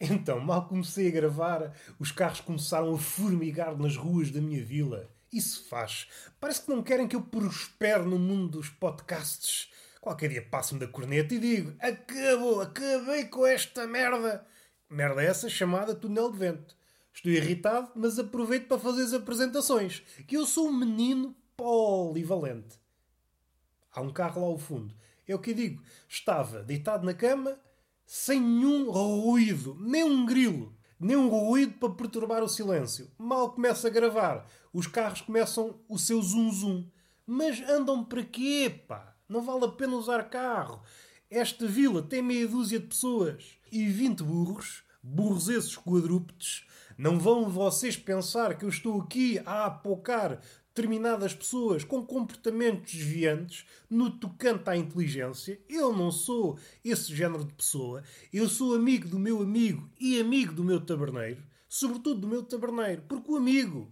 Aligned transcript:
Então, 0.00 0.38
mal 0.38 0.68
comecei 0.68 1.08
a 1.08 1.12
gravar, 1.12 1.74
os 1.98 2.12
carros 2.12 2.40
começaram 2.40 2.94
a 2.94 2.98
formigar 2.98 3.76
nas 3.76 3.96
ruas 3.96 4.30
da 4.30 4.40
minha 4.40 4.64
vila. 4.64 5.10
Isso 5.32 5.68
faz. 5.68 6.08
Parece 6.40 6.62
que 6.62 6.70
não 6.70 6.82
querem 6.82 7.08
que 7.08 7.16
eu 7.16 7.22
prospere 7.22 8.04
no 8.04 8.18
mundo 8.18 8.58
dos 8.58 8.68
podcasts. 8.68 9.70
Qualquer 10.00 10.30
dia 10.30 10.42
passo-me 10.42 10.80
da 10.80 10.86
corneta 10.86 11.34
e 11.34 11.38
digo: 11.38 11.74
Acabou, 11.80 12.60
acabei 12.60 13.24
com 13.24 13.44
esta 13.44 13.86
merda. 13.86 14.46
Merda 14.88 15.22
essa 15.22 15.48
chamada 15.48 15.94
túnel 15.94 16.30
de 16.30 16.38
vento. 16.38 16.76
Estou 17.12 17.32
irritado, 17.32 17.90
mas 17.96 18.18
aproveito 18.18 18.68
para 18.68 18.78
fazer 18.78 19.02
as 19.02 19.12
apresentações. 19.12 20.02
Que 20.26 20.36
eu 20.36 20.46
sou 20.46 20.68
um 20.68 20.72
menino 20.72 21.36
polivalente. 21.56 22.78
Há 23.92 24.00
um 24.00 24.12
carro 24.12 24.40
lá 24.40 24.46
ao 24.46 24.58
fundo. 24.58 24.94
É 25.26 25.34
o 25.34 25.38
que 25.38 25.50
eu 25.50 25.54
digo. 25.54 25.82
Estava 26.08 26.62
deitado 26.62 27.04
na 27.04 27.12
cama, 27.12 27.58
sem 28.10 28.40
nenhum 28.40 28.90
ruído, 28.90 29.76
nem 29.78 30.02
um 30.02 30.24
grilo, 30.24 30.74
nem 30.98 31.14
um 31.14 31.28
ruído 31.28 31.74
para 31.74 31.90
perturbar 31.90 32.42
o 32.42 32.48
silêncio. 32.48 33.10
Mal 33.18 33.52
começa 33.52 33.86
a 33.86 33.90
gravar, 33.90 34.46
os 34.72 34.86
carros 34.86 35.20
começam 35.20 35.78
o 35.86 35.98
seu 35.98 36.22
zum-zum. 36.22 36.88
Mas 37.26 37.60
andam 37.68 38.02
para 38.02 38.24
quê, 38.24 38.82
pá? 38.88 39.14
Não 39.28 39.42
vale 39.42 39.66
a 39.66 39.68
pena 39.68 39.94
usar 39.94 40.30
carro. 40.30 40.82
Esta 41.30 41.66
vila 41.66 42.00
tem 42.00 42.22
meia 42.22 42.48
dúzia 42.48 42.80
de 42.80 42.86
pessoas 42.86 43.58
e 43.70 43.84
20 43.84 44.22
burros, 44.22 44.84
burros 45.02 45.50
esses 45.50 45.76
quadrúpedes. 45.76 46.64
Não 46.96 47.20
vão 47.20 47.50
vocês 47.50 47.94
pensar 47.94 48.56
que 48.56 48.64
eu 48.64 48.70
estou 48.70 49.02
aqui 49.02 49.38
a 49.44 49.66
apocar 49.66 50.40
determinadas 50.78 51.34
pessoas 51.34 51.82
com 51.82 52.06
comportamentos 52.06 52.92
desviantes 52.92 53.66
no 53.90 54.10
tocante 54.10 54.70
à 54.70 54.76
inteligência. 54.76 55.60
Eu 55.68 55.92
não 55.92 56.12
sou 56.12 56.56
esse 56.84 57.12
género 57.14 57.44
de 57.44 57.52
pessoa. 57.52 58.04
Eu 58.32 58.48
sou 58.48 58.76
amigo 58.76 59.08
do 59.08 59.18
meu 59.18 59.42
amigo 59.42 59.90
e 59.98 60.20
amigo 60.20 60.52
do 60.52 60.62
meu 60.62 60.80
taberneiro, 60.80 61.42
sobretudo 61.68 62.20
do 62.20 62.28
meu 62.28 62.44
taberneiro, 62.44 63.02
porque 63.08 63.30
o 63.30 63.36
amigo 63.36 63.90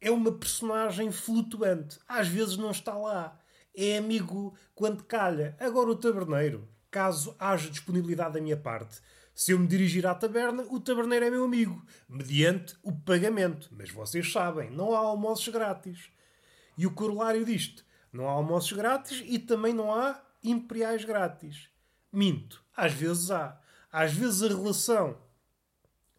é 0.00 0.10
uma 0.10 0.30
personagem 0.30 1.10
flutuante. 1.10 1.98
Às 2.06 2.28
vezes 2.28 2.56
não 2.56 2.70
está 2.70 2.96
lá. 2.96 3.36
É 3.74 3.98
amigo 3.98 4.54
quando 4.72 5.02
calha. 5.02 5.56
Agora 5.58 5.90
o 5.90 5.96
taberneiro, 5.96 6.68
caso 6.92 7.34
haja 7.40 7.68
disponibilidade 7.68 8.34
da 8.34 8.40
minha 8.40 8.56
parte, 8.56 9.00
se 9.34 9.52
eu 9.52 9.58
me 9.58 9.66
dirigir 9.66 10.06
à 10.06 10.14
taberna, 10.14 10.64
o 10.68 10.78
taberneiro 10.78 11.24
é 11.24 11.30
meu 11.30 11.44
amigo, 11.44 11.82
mediante 12.08 12.76
o 12.82 12.92
pagamento. 12.92 13.68
Mas 13.72 13.90
vocês 13.90 14.30
sabem, 14.30 14.70
não 14.70 14.94
há 14.94 14.98
almoços 14.98 15.48
grátis. 15.48 16.10
E 16.80 16.86
o 16.86 16.90
corolário 16.90 17.44
disto: 17.44 17.84
não 18.10 18.26
há 18.26 18.32
almoços 18.32 18.72
grátis 18.72 19.22
e 19.26 19.38
também 19.38 19.74
não 19.74 19.92
há 19.92 20.18
imperiais 20.42 21.04
grátis. 21.04 21.68
Minto. 22.10 22.64
Às 22.74 22.94
vezes 22.94 23.30
há. 23.30 23.60
Às 23.92 24.14
vezes 24.14 24.42
a 24.42 24.48
relação 24.48 25.18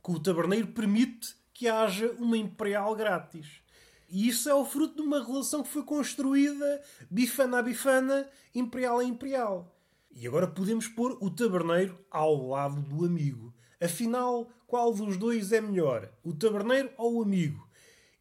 com 0.03 0.11
o 0.11 0.19
taberneiro 0.19 0.67
permite 0.67 1.35
que 1.51 1.67
haja 1.67 2.11
uma 2.19 2.37
imperial 2.37 2.95
grátis. 2.95 3.63
E 4.07 4.27
isso 4.27 4.47
é 4.47 4.53
o 4.53 4.63
fruto 4.63 4.97
de 4.97 5.01
uma 5.01 5.25
relação 5.25 5.63
que 5.63 5.69
foi 5.69 5.81
construída 5.81 6.79
bifana 7.09 7.57
a 7.57 7.63
bifana, 7.63 8.29
imperial 8.53 8.99
a 8.99 9.03
imperial. 9.03 9.75
E 10.11 10.27
agora 10.27 10.47
podemos 10.47 10.87
pôr 10.87 11.17
o 11.19 11.31
taberneiro 11.31 11.97
ao 12.11 12.49
lado 12.49 12.79
do 12.83 13.03
amigo. 13.03 13.51
Afinal, 13.81 14.47
qual 14.67 14.93
dos 14.93 15.17
dois 15.17 15.51
é 15.51 15.59
melhor? 15.59 16.07
O 16.23 16.35
taberneiro 16.35 16.91
ou 16.97 17.15
o 17.15 17.23
amigo? 17.23 17.67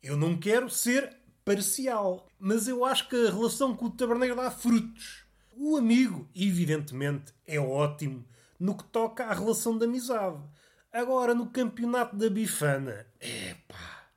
Eu 0.02 0.16
não 0.16 0.38
quero 0.38 0.70
ser 0.70 1.19
parcial. 1.44 2.26
Mas 2.38 2.68
eu 2.68 2.84
acho 2.84 3.08
que 3.08 3.16
a 3.16 3.30
relação 3.30 3.74
com 3.76 3.86
o 3.86 3.90
taberneiro 3.90 4.36
dá 4.36 4.50
frutos. 4.50 5.24
O 5.56 5.76
amigo, 5.76 6.28
evidentemente, 6.34 7.34
é 7.46 7.58
ótimo 7.60 8.24
no 8.58 8.76
que 8.76 8.84
toca 8.84 9.24
à 9.24 9.34
relação 9.34 9.76
de 9.76 9.84
amizade. 9.84 10.42
Agora, 10.92 11.34
no 11.34 11.50
campeonato 11.50 12.16
da 12.16 12.28
bifana, 12.28 13.06
epá. 13.20 14.08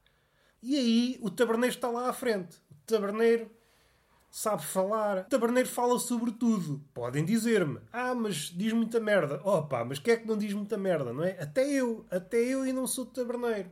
E 0.61 0.75
aí, 0.75 1.19
o 1.21 1.29
taberneiro 1.29 1.75
está 1.75 1.89
lá 1.89 2.09
à 2.09 2.13
frente. 2.13 2.55
O 2.71 2.75
taberneiro 2.85 3.51
sabe 4.31 4.63
falar. 4.63 5.19
O 5.19 5.23
taberneiro 5.25 5.69
fala 5.69 5.99
sobre 5.99 6.31
tudo. 6.31 6.83
Podem 6.93 7.23
dizer-me, 7.23 7.79
ah, 7.91 8.15
mas 8.15 8.51
diz 8.55 8.73
muita 8.73 8.99
merda. 8.99 9.39
Opa, 9.43 9.85
mas 9.85 9.99
quem 9.99 10.15
é 10.15 10.17
que 10.17 10.27
não 10.27 10.37
diz 10.37 10.53
muita 10.53 10.77
merda, 10.77 11.13
não 11.13 11.23
é? 11.23 11.39
Até 11.39 11.69
eu, 11.69 12.05
até 12.09 12.37
eu 12.37 12.65
e 12.65 12.73
não 12.73 12.87
sou 12.87 13.05
taberneiro. 13.05 13.69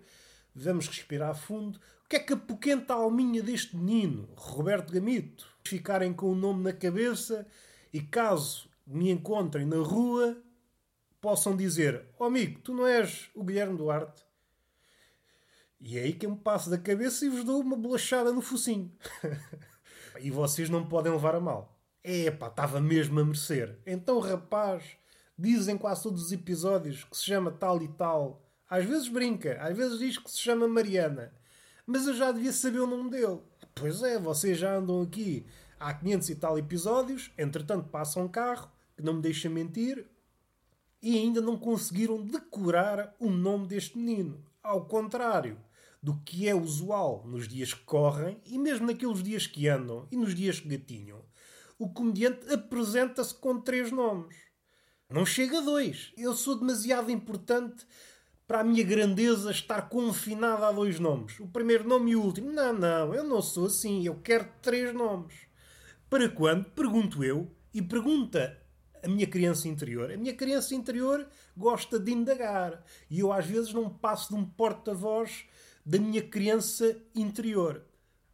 Vamos 0.53 0.87
respirar 0.87 1.33
fundo 1.33 1.79
que 2.11 2.17
é 2.17 2.19
que 2.19 2.33
a 2.33 2.37
poquenta 2.37 2.93
alminha 2.93 3.41
deste 3.41 3.77
menino, 3.77 4.27
Roberto 4.35 4.91
Gamito, 4.91 5.47
ficarem 5.63 6.11
com 6.11 6.29
o 6.29 6.35
nome 6.35 6.61
na 6.61 6.73
cabeça 6.73 7.47
e 7.93 8.01
caso 8.01 8.69
me 8.85 9.09
encontrem 9.09 9.65
na 9.65 9.77
rua, 9.77 10.37
possam 11.21 11.55
dizer: 11.55 12.03
oh, 12.19 12.25
amigo, 12.25 12.59
tu 12.59 12.73
não 12.73 12.85
és 12.85 13.29
o 13.33 13.45
Guilherme 13.45 13.77
Duarte? 13.77 14.25
E 15.79 15.97
é 15.97 16.01
aí 16.01 16.11
que 16.11 16.25
eu 16.25 16.31
me 16.31 16.37
passo 16.37 16.69
da 16.69 16.77
cabeça 16.77 17.25
e 17.25 17.29
vos 17.29 17.45
dou 17.45 17.61
uma 17.61 17.77
bolachada 17.77 18.33
no 18.33 18.41
focinho. 18.41 18.91
e 20.19 20.29
vocês 20.29 20.69
não 20.69 20.85
podem 20.85 21.13
levar 21.13 21.33
a 21.33 21.39
mal. 21.39 21.79
Epá, 22.03 22.47
estava 22.47 22.81
mesmo 22.81 23.21
a 23.21 23.23
merecer. 23.23 23.79
Então, 23.85 24.19
rapaz, 24.19 24.83
dizem 25.39 25.77
quase 25.77 26.03
todos 26.03 26.23
os 26.23 26.31
episódios 26.33 27.05
que 27.05 27.15
se 27.15 27.23
chama 27.23 27.51
tal 27.51 27.81
e 27.81 27.87
tal. 27.87 28.45
Às 28.69 28.83
vezes 28.83 29.07
brinca, 29.07 29.57
às 29.61 29.77
vezes 29.77 29.97
diz 29.97 30.17
que 30.17 30.29
se 30.29 30.39
chama 30.39 30.67
Mariana. 30.67 31.39
Mas 31.91 32.07
eu 32.07 32.13
já 32.13 32.31
devia 32.31 32.53
saber 32.53 32.79
o 32.79 32.87
nome 32.87 33.09
dele. 33.09 33.41
Pois 33.75 34.01
é, 34.01 34.17
vocês 34.17 34.57
já 34.57 34.77
andam 34.77 35.01
aqui 35.01 35.45
há 35.77 35.93
500 35.93 36.29
e 36.29 36.35
tal 36.35 36.57
episódios, 36.57 37.31
entretanto 37.37 37.89
passa 37.89 38.17
um 38.21 38.29
carro, 38.29 38.71
que 38.95 39.03
não 39.03 39.15
me 39.15 39.21
deixa 39.21 39.49
mentir, 39.49 40.05
e 41.01 41.17
ainda 41.17 41.41
não 41.41 41.57
conseguiram 41.57 42.25
decorar 42.25 43.13
o 43.19 43.29
nome 43.29 43.67
deste 43.67 43.97
menino. 43.97 44.41
Ao 44.63 44.85
contrário 44.85 45.57
do 46.01 46.15
que 46.21 46.47
é 46.47 46.55
usual 46.55 47.25
nos 47.27 47.45
dias 47.45 47.73
que 47.73 47.83
correm 47.83 48.39
e 48.45 48.57
mesmo 48.57 48.87
naqueles 48.87 49.21
dias 49.21 49.45
que 49.45 49.67
andam 49.67 50.07
e 50.09 50.15
nos 50.15 50.33
dias 50.33 50.61
que 50.61 50.69
gatinham, 50.69 51.25
o 51.77 51.89
comediante 51.89 52.53
apresenta-se 52.53 53.35
com 53.35 53.59
três 53.59 53.91
nomes. 53.91 54.37
Não 55.09 55.25
chega 55.25 55.57
a 55.57 55.61
dois. 55.61 56.13
Eu 56.15 56.33
sou 56.35 56.57
demasiado 56.57 57.11
importante 57.11 57.85
para 58.51 58.59
a 58.59 58.63
minha 58.65 58.83
grandeza 58.83 59.49
estar 59.49 59.83
confinada 59.83 60.67
a 60.67 60.73
dois 60.73 60.99
nomes. 60.99 61.39
O 61.39 61.47
primeiro 61.47 61.87
nome 61.87 62.11
e 62.11 62.17
o 62.17 62.21
último. 62.21 62.51
Não, 62.51 62.73
não, 62.73 63.15
eu 63.15 63.23
não 63.23 63.41
sou 63.41 63.67
assim. 63.67 64.05
Eu 64.05 64.15
quero 64.15 64.45
três 64.61 64.93
nomes. 64.93 65.33
Para 66.09 66.27
quando? 66.27 66.65
Pergunto 66.65 67.23
eu. 67.23 67.49
E 67.73 67.81
pergunta 67.81 68.61
a 69.01 69.07
minha 69.07 69.25
criança 69.25 69.69
interior. 69.69 70.11
A 70.11 70.17
minha 70.17 70.33
criança 70.33 70.75
interior 70.75 71.25
gosta 71.55 71.97
de 71.97 72.11
indagar. 72.11 72.83
E 73.09 73.21
eu 73.21 73.31
às 73.31 73.45
vezes 73.45 73.71
não 73.71 73.89
passo 73.89 74.33
de 74.33 74.35
um 74.35 74.43
porta-voz 74.43 75.45
da 75.85 75.97
minha 75.97 76.21
criança 76.21 77.01
interior. 77.15 77.81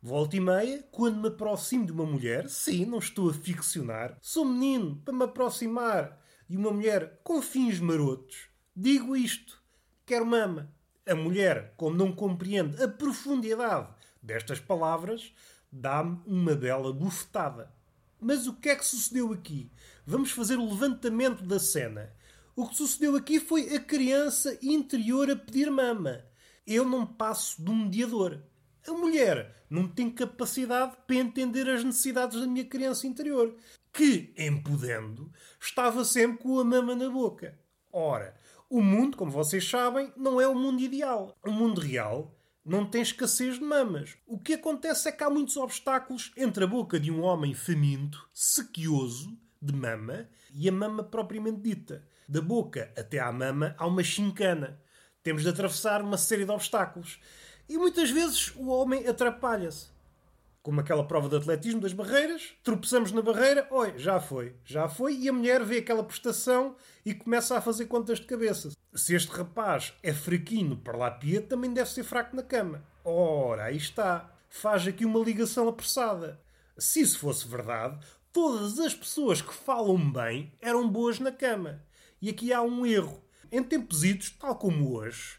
Volta 0.01 0.35
e 0.35 0.39
meia, 0.39 0.83
quando 0.91 1.21
me 1.21 1.27
aproximo 1.27 1.85
de 1.85 1.91
uma 1.91 2.07
mulher, 2.07 2.49
sim, 2.49 2.87
não 2.87 2.97
estou 2.97 3.29
a 3.29 3.33
ficcionar, 3.35 4.17
sou 4.19 4.45
menino 4.45 4.99
para 5.05 5.13
me 5.13 5.25
aproximar 5.25 6.19
de 6.49 6.57
uma 6.57 6.71
mulher 6.71 7.19
com 7.23 7.39
fins 7.39 7.79
marotos, 7.79 8.47
digo 8.75 9.15
isto 9.15 9.66
quer 10.07 10.23
mama. 10.23 10.73
A 11.05 11.13
mulher, 11.13 11.73
como 11.75 11.95
não 11.95 12.11
compreende 12.13 12.81
a 12.81 12.87
profundidade 12.87 13.89
destas 14.23 14.59
palavras, 14.59 15.33
dá-me 15.71 16.19
uma 16.25 16.55
bela 16.55 16.91
bufetada. 16.93 17.71
Mas 18.19 18.47
o 18.47 18.53
que 18.53 18.69
é 18.69 18.75
que 18.75 18.85
sucedeu 18.85 19.31
aqui? 19.33 19.69
Vamos 20.05 20.31
fazer 20.31 20.57
o 20.57 20.65
levantamento 20.65 21.43
da 21.43 21.59
cena. 21.59 22.11
O 22.55 22.67
que 22.67 22.75
sucedeu 22.75 23.15
aqui 23.15 23.39
foi 23.39 23.75
a 23.75 23.79
criança 23.79 24.57
interior 24.63 25.29
a 25.29 25.35
pedir 25.35 25.69
mama. 25.69 26.23
Eu 26.65 26.87
não 26.87 27.05
passo 27.05 27.61
de 27.61 27.69
um 27.69 27.75
mediador. 27.75 28.41
A 28.87 28.91
mulher 28.93 29.65
não 29.69 29.87
tem 29.87 30.09
capacidade 30.09 30.95
para 31.05 31.17
entender 31.17 31.69
as 31.69 31.83
necessidades 31.83 32.39
da 32.39 32.47
minha 32.47 32.65
criança 32.65 33.05
interior, 33.05 33.53
que, 33.91 34.33
em 34.37 34.61
podendo, 34.61 35.29
estava 35.59 36.05
sempre 36.05 36.37
com 36.43 36.59
a 36.59 36.63
mama 36.63 36.95
na 36.95 37.09
boca. 37.09 37.59
Ora, 37.91 38.35
o 38.69 38.81
mundo, 38.81 39.15
como 39.15 39.31
vocês 39.31 39.67
sabem, 39.67 40.11
não 40.15 40.41
é 40.41 40.47
o 40.47 40.55
mundo 40.55 40.81
ideal. 40.81 41.35
O 41.45 41.51
mundo 41.51 41.79
real 41.79 42.35
não 42.65 42.85
tem 42.85 43.01
escassez 43.01 43.55
de 43.55 43.63
mamas. 43.63 44.17
O 44.25 44.37
que 44.37 44.53
acontece 44.53 45.07
é 45.07 45.11
que 45.11 45.23
há 45.23 45.29
muitos 45.29 45.55
obstáculos 45.55 46.33
entre 46.35 46.65
a 46.65 46.67
boca 46.67 46.99
de 46.99 47.09
um 47.09 47.21
homem 47.21 47.53
faminto, 47.53 48.29
sequioso, 48.33 49.37
de 49.61 49.73
mama, 49.73 50.27
e 50.53 50.67
a 50.67 50.71
mama 50.71 51.03
propriamente 51.03 51.61
dita. 51.61 52.03
Da 52.27 52.41
boca 52.41 52.91
até 52.97 53.19
à 53.19 53.31
mama 53.31 53.73
há 53.77 53.87
uma 53.87 54.03
chincana. 54.03 54.81
Temos 55.23 55.43
de 55.43 55.49
atravessar 55.49 56.01
uma 56.01 56.17
série 56.17 56.43
de 56.43 56.51
obstáculos. 56.51 57.19
E 57.69 57.77
muitas 57.77 58.09
vezes 58.09 58.53
o 58.55 58.67
homem 58.67 59.07
atrapalha-se 59.07 59.96
como 60.67 60.81
aquela 60.81 61.07
prova 61.07 61.29
de 61.29 61.37
atletismo 61.37 61.79
das 61.79 61.93
barreiras, 61.93 62.53
tropeçamos 62.61 63.13
na 63.13 63.21
barreira, 63.21 63.65
oi, 63.71 63.93
já 63.95 64.19
foi, 64.19 64.53
já 64.65 64.89
foi, 64.89 65.15
e 65.15 65.29
a 65.29 65.31
mulher 65.31 65.63
vê 65.63 65.77
aquela 65.77 66.03
prestação 66.03 66.75
e 67.05 67.13
começa 67.13 67.57
a 67.57 67.61
fazer 67.61 67.85
contas 67.85 68.19
de 68.19 68.25
cabeça. 68.25 68.71
Se 68.93 69.15
este 69.15 69.31
rapaz 69.31 69.93
é 70.03 70.11
fraquinho 70.11 70.75
para 70.75 70.97
lá 70.97 71.09
pia, 71.09 71.41
também 71.41 71.71
deve 71.71 71.89
ser 71.89 72.03
fraco 72.03 72.35
na 72.35 72.43
cama. 72.43 72.83
Ora, 73.05 73.63
aí 73.63 73.77
está. 73.77 74.29
Faz 74.49 74.85
aqui 74.85 75.05
uma 75.05 75.23
ligação 75.23 75.69
apressada. 75.69 76.37
Se 76.77 76.99
isso 76.99 77.19
fosse 77.19 77.47
verdade, 77.47 78.05
todas 78.33 78.77
as 78.77 78.93
pessoas 78.93 79.41
que 79.41 79.53
falam 79.53 80.11
bem 80.11 80.51
eram 80.61 80.85
boas 80.89 81.17
na 81.17 81.31
cama. 81.31 81.81
E 82.21 82.29
aqui 82.29 82.51
há 82.51 82.61
um 82.61 82.85
erro. 82.85 83.23
Em 83.49 83.63
tempos 83.63 84.03
idos, 84.03 84.31
tal 84.31 84.57
como 84.57 84.97
hoje, 84.97 85.37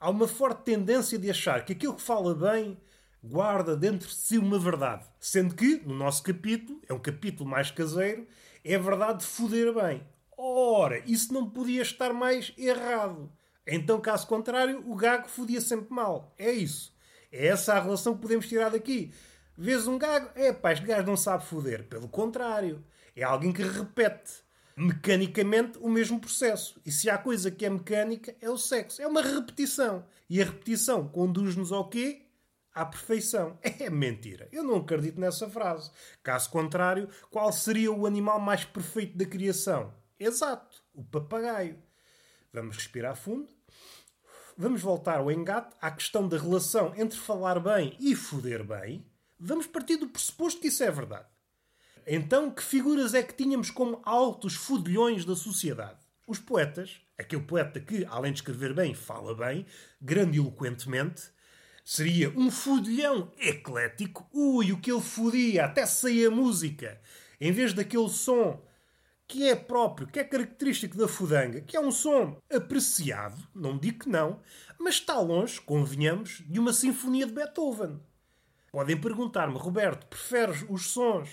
há 0.00 0.08
uma 0.08 0.26
forte 0.26 0.62
tendência 0.62 1.18
de 1.18 1.28
achar 1.28 1.62
que 1.62 1.74
aquilo 1.74 1.94
que 1.94 2.00
fala 2.00 2.34
bem 2.34 2.80
guarda 3.22 3.76
dentro 3.76 4.08
de 4.08 4.14
si 4.14 4.38
uma 4.38 4.58
verdade. 4.58 5.06
Sendo 5.20 5.54
que, 5.54 5.80
no 5.84 5.94
nosso 5.94 6.22
capítulo, 6.22 6.80
é 6.88 6.92
um 6.92 6.98
capítulo 6.98 7.48
mais 7.48 7.70
caseiro, 7.70 8.26
é 8.64 8.74
a 8.74 8.78
verdade 8.78 9.20
de 9.20 9.26
foder 9.26 9.72
bem. 9.72 10.02
Ora, 10.36 10.98
isso 11.06 11.32
não 11.32 11.48
podia 11.48 11.82
estar 11.82 12.12
mais 12.12 12.52
errado. 12.58 13.30
Então, 13.66 14.00
caso 14.00 14.26
contrário, 14.26 14.82
o 14.90 14.96
gago 14.96 15.28
fodia 15.28 15.60
sempre 15.60 15.94
mal. 15.94 16.34
É 16.36 16.50
isso. 16.50 16.92
É 17.30 17.46
essa 17.46 17.74
a 17.74 17.80
relação 17.80 18.14
que 18.14 18.22
podemos 18.22 18.48
tirar 18.48 18.70
daqui. 18.70 19.12
Vês 19.56 19.86
um 19.86 19.98
gago, 19.98 20.30
é 20.34 20.52
pá, 20.52 20.72
este 20.72 20.84
gajo 20.84 21.06
não 21.06 21.16
sabe 21.16 21.44
foder. 21.44 21.84
Pelo 21.84 22.08
contrário, 22.08 22.84
é 23.14 23.22
alguém 23.22 23.52
que 23.52 23.62
repete 23.62 24.42
mecanicamente 24.76 25.78
o 25.78 25.88
mesmo 25.88 26.18
processo. 26.18 26.80
E 26.84 26.90
se 26.90 27.08
há 27.08 27.18
coisa 27.18 27.50
que 27.50 27.64
é 27.64 27.70
mecânica, 27.70 28.34
é 28.40 28.50
o 28.50 28.58
sexo. 28.58 29.00
É 29.00 29.06
uma 29.06 29.22
repetição. 29.22 30.04
E 30.28 30.40
a 30.40 30.44
repetição 30.44 31.06
conduz-nos 31.06 31.70
ao 31.70 31.88
quê? 31.88 32.22
À 32.74 32.86
perfeição. 32.86 33.58
É 33.80 33.90
mentira. 33.90 34.48
Eu 34.52 34.62
não 34.62 34.76
acredito 34.76 35.20
nessa 35.20 35.48
frase. 35.48 35.90
Caso 36.22 36.50
contrário, 36.50 37.08
qual 37.30 37.52
seria 37.52 37.92
o 37.92 38.06
animal 38.06 38.40
mais 38.40 38.64
perfeito 38.64 39.18
da 39.18 39.24
criação? 39.24 39.92
Exato, 40.18 40.82
o 40.94 41.02
papagaio. 41.02 41.78
Vamos 42.52 42.76
respirar 42.76 43.16
fundo. 43.16 43.48
Vamos 44.56 44.82
voltar 44.82 45.18
ao 45.18 45.32
engate, 45.32 45.74
à 45.80 45.90
questão 45.90 46.28
da 46.28 46.38
relação 46.38 46.92
entre 46.96 47.18
falar 47.18 47.58
bem 47.58 47.96
e 47.98 48.14
foder 48.14 48.62
bem. 48.62 49.04
Vamos 49.40 49.66
partir 49.66 49.96
do 49.96 50.08
pressuposto 50.08 50.60
que 50.60 50.68
isso 50.68 50.84
é 50.84 50.90
verdade. 50.90 51.26
Então, 52.06 52.50
que 52.50 52.62
figuras 52.62 53.14
é 53.14 53.22
que 53.22 53.34
tínhamos 53.34 53.70
como 53.70 54.00
altos 54.04 54.54
fudilhões 54.54 55.24
da 55.24 55.34
sociedade? 55.34 55.98
Os 56.26 56.38
poetas, 56.38 57.00
aquele 57.18 57.42
poeta 57.42 57.80
que, 57.80 58.04
além 58.04 58.32
de 58.32 58.38
escrever 58.38 58.74
bem, 58.74 58.94
fala 58.94 59.34
bem, 59.34 59.66
grandiloquentemente, 60.00 61.30
seria 61.84 62.30
um 62.30 62.50
fudilhão 62.50 63.30
eclético. 63.38 64.28
Ui, 64.32 64.72
o 64.72 64.80
que 64.80 64.90
ele 64.90 65.00
fodia, 65.00 65.64
até 65.64 65.86
saía 65.86 66.30
música. 66.30 67.00
Em 67.40 67.52
vez 67.52 67.72
daquele 67.72 68.08
som 68.08 68.62
que 69.26 69.48
é 69.48 69.56
próprio, 69.56 70.06
que 70.06 70.20
é 70.20 70.24
característico 70.24 70.96
da 70.96 71.08
fudanga, 71.08 71.62
que 71.62 71.76
é 71.76 71.80
um 71.80 71.90
som 71.90 72.36
apreciado, 72.52 73.42
não 73.54 73.78
digo 73.78 74.00
que 74.00 74.08
não, 74.08 74.40
mas 74.78 74.96
está 74.96 75.18
longe, 75.18 75.60
convenhamos, 75.60 76.42
de 76.46 76.60
uma 76.60 76.72
sinfonia 76.72 77.26
de 77.26 77.32
Beethoven. 77.32 77.98
Podem 78.70 79.00
perguntar-me, 79.00 79.56
Roberto, 79.56 80.06
preferes 80.06 80.64
os 80.68 80.90
sons 80.90 81.30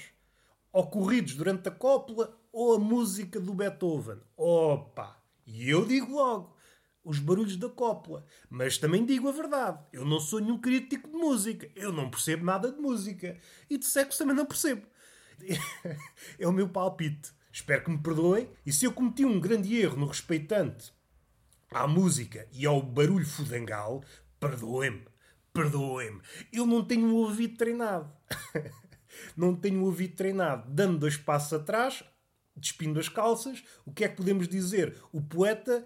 ocorridos 0.72 1.36
durante 1.36 1.68
a 1.68 1.72
cópula 1.72 2.38
ou 2.54 2.76
a 2.76 2.80
música 2.80 3.40
do 3.40 3.54
Beethoven? 3.54 4.20
Opa! 4.38 5.22
E 5.46 5.70
eu 5.70 5.86
digo 5.86 6.14
logo, 6.14 6.56
os 7.04 7.20
barulhos 7.20 7.56
da 7.58 7.70
cópula. 7.70 8.26
Mas 8.50 8.78
também 8.78 9.06
digo 9.06 9.28
a 9.28 9.32
verdade, 9.32 9.80
eu 9.92 10.06
não 10.06 10.20
sou 10.20 10.40
nenhum 10.40 10.60
crítico 10.60 11.10
de 11.10 11.16
música, 11.16 11.70
eu 11.76 11.92
não 11.92 12.10
percebo 12.10 12.46
nada 12.46 12.72
de 12.72 12.80
música. 12.80 13.38
E 13.70 13.78
de 13.78 13.86
sexo 13.86 14.20
também 14.20 14.36
não 14.36 14.46
percebo. 14.46 14.86
é 16.38 16.48
o 16.48 16.52
meu 16.52 16.70
palpite. 16.70 17.32
Espero 17.52 17.84
que 17.84 17.92
me 17.92 17.98
perdoem. 17.98 18.50
E 18.66 18.72
se 18.72 18.86
eu 18.86 18.94
cometi 18.94 19.26
um 19.26 19.40
grande 19.40 19.76
erro 19.76 19.98
no 19.98 20.08
respeitante 20.08 20.94
à 21.72 21.88
música 21.88 22.48
e 22.52 22.66
ao 22.66 22.82
barulho 22.82 23.26
fudangal, 23.26 24.04
perdoem-me. 24.40 25.06
Perdoem-me. 25.54 26.22
Eu 26.54 26.66
não 26.66 26.84
tenho 26.84 27.08
o 27.08 27.16
ouvido 27.16 27.58
treinado. 27.58 28.12
não 29.36 29.56
tenho 29.56 29.82
o 29.82 29.86
ouvido 29.86 30.16
treinado. 30.16 30.70
Dando 30.72 31.00
dois 31.00 31.18
passos 31.18 31.54
atrás, 31.54 32.04
despindo 32.56 33.00
as 33.00 33.10
calças, 33.10 33.64
o 33.86 33.92
que 33.92 34.04
é 34.04 34.08
que 34.08 34.18
podemos 34.18 34.48
dizer? 34.48 34.96
O 35.12 35.22
poeta 35.22 35.86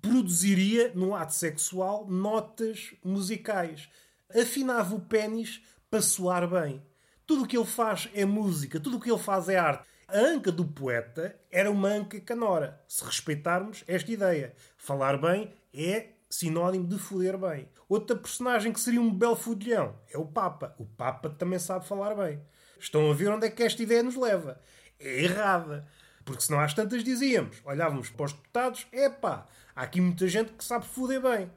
produziria, 0.00 0.92
no 0.94 1.14
ato 1.14 1.34
sexual, 1.34 2.06
notas 2.08 2.94
musicais. 3.04 3.88
Afinava 4.34 4.94
o 4.94 5.00
pênis 5.00 5.62
para 5.90 6.00
soar 6.00 6.48
bem. 6.48 6.82
Tudo 7.26 7.44
o 7.44 7.46
que 7.46 7.56
ele 7.56 7.66
faz 7.66 8.08
é 8.14 8.24
música, 8.24 8.80
tudo 8.80 8.96
o 8.96 9.00
que 9.00 9.10
ele 9.10 9.18
faz 9.18 9.48
é 9.48 9.56
arte. 9.56 9.84
A 10.08 10.18
anca 10.18 10.50
do 10.50 10.64
poeta 10.64 11.38
era 11.50 11.70
uma 11.70 11.88
anca 11.88 12.20
canora. 12.20 12.80
Se 12.88 13.04
respeitarmos 13.04 13.84
esta 13.86 14.10
ideia. 14.10 14.54
Falar 14.76 15.16
bem 15.20 15.52
é 15.72 16.08
sinónimo 16.28 16.86
de 16.86 16.98
foder 16.98 17.38
bem. 17.38 17.68
Outra 17.88 18.16
personagem 18.16 18.72
que 18.72 18.80
seria 18.80 19.00
um 19.00 19.12
belo 19.12 19.36
fudilhão 19.36 19.96
é 20.12 20.18
o 20.18 20.26
Papa. 20.26 20.74
O 20.78 20.84
Papa 20.84 21.30
também 21.30 21.58
sabe 21.58 21.86
falar 21.86 22.14
bem. 22.14 22.40
Estão 22.78 23.10
a 23.10 23.14
ver 23.14 23.28
onde 23.28 23.46
é 23.46 23.50
que 23.50 23.62
esta 23.62 23.82
ideia 23.82 24.02
nos 24.02 24.16
leva? 24.16 24.60
É 24.98 25.22
errada. 25.24 25.86
Porque 26.30 26.44
senão 26.44 26.60
às 26.60 26.72
tantas 26.72 27.02
dizíamos, 27.02 27.60
olhávamos 27.64 28.08
para 28.08 28.26
os 28.26 28.32
deputados, 28.32 28.86
epá, 28.92 29.48
há 29.74 29.82
aqui 29.82 30.00
muita 30.00 30.28
gente 30.28 30.52
que 30.52 30.64
sabe 30.64 30.86
foder 30.86 31.20
bem. 31.20 31.50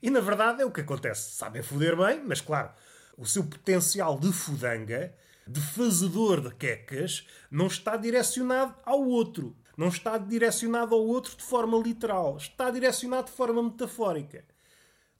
E 0.00 0.10
na 0.10 0.20
verdade 0.20 0.62
é 0.62 0.64
o 0.64 0.70
que 0.70 0.80
acontece. 0.80 1.32
Sabem 1.32 1.60
foder 1.60 1.96
bem, 1.96 2.22
mas 2.24 2.40
claro, 2.40 2.70
o 3.18 3.26
seu 3.26 3.42
potencial 3.42 4.16
de 4.16 4.32
fudanga 4.32 5.12
de 5.44 5.60
fazedor 5.60 6.40
de 6.40 6.54
quecas 6.54 7.26
não 7.50 7.66
está 7.66 7.96
direcionado 7.96 8.76
ao 8.84 9.04
outro. 9.04 9.56
Não 9.76 9.88
está 9.88 10.16
direcionado 10.18 10.94
ao 10.94 11.04
outro 11.04 11.36
de 11.36 11.42
forma 11.42 11.76
literal. 11.76 12.36
Está 12.36 12.70
direcionado 12.70 13.26
de 13.26 13.32
forma 13.32 13.60
metafórica. 13.60 14.44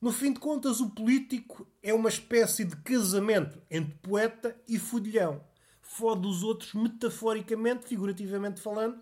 No 0.00 0.12
fim 0.12 0.32
de 0.32 0.38
contas, 0.38 0.78
o 0.80 0.90
político 0.90 1.66
é 1.82 1.92
uma 1.92 2.08
espécie 2.08 2.64
de 2.64 2.76
casamento 2.76 3.60
entre 3.68 3.98
poeta 3.98 4.56
e 4.68 4.78
fudilhão. 4.78 5.42
Fode 5.88 6.26
os 6.26 6.42
outros 6.42 6.74
metaforicamente, 6.74 7.86
figurativamente 7.86 8.60
falando. 8.60 9.00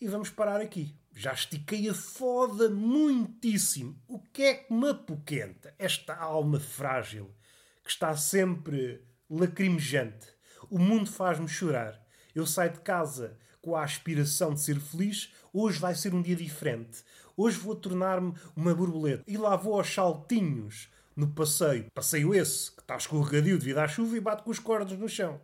E 0.00 0.06
vamos 0.06 0.30
parar 0.30 0.60
aqui. 0.60 0.94
Já 1.12 1.32
estiquei 1.32 1.88
a 1.88 1.94
foda 1.94 2.70
muitíssimo. 2.70 4.00
O 4.06 4.20
que 4.20 4.42
é 4.42 4.54
que 4.54 4.72
me 4.72 4.90
apoquenta? 4.90 5.74
Esta 5.78 6.14
alma 6.14 6.60
frágil 6.60 7.34
que 7.82 7.90
está 7.90 8.16
sempre 8.16 9.02
lacrimejante. 9.28 10.28
O 10.70 10.78
mundo 10.78 11.10
faz-me 11.10 11.48
chorar. 11.48 12.00
Eu 12.34 12.46
saio 12.46 12.72
de 12.72 12.80
casa 12.80 13.36
com 13.60 13.74
a 13.74 13.82
aspiração 13.82 14.54
de 14.54 14.60
ser 14.60 14.78
feliz. 14.78 15.32
Hoje 15.52 15.78
vai 15.78 15.94
ser 15.94 16.14
um 16.14 16.22
dia 16.22 16.36
diferente. 16.36 17.02
Hoje 17.36 17.58
vou 17.58 17.74
tornar-me 17.74 18.34
uma 18.54 18.74
borboleta. 18.74 19.24
E 19.26 19.36
lá 19.36 19.56
vou 19.56 19.74
aos 19.74 19.92
saltinhos 19.92 20.88
no 21.16 21.28
passeio. 21.28 21.90
Passeio 21.92 22.34
esse, 22.34 22.70
que 22.70 22.80
está 22.80 22.96
escorregadio 22.96 23.58
devido 23.58 23.78
à 23.78 23.88
chuva 23.88 24.16
e 24.16 24.20
bate 24.20 24.44
com 24.44 24.50
os 24.50 24.60
cordos 24.60 24.96
no 24.96 25.08
chão. 25.08 25.40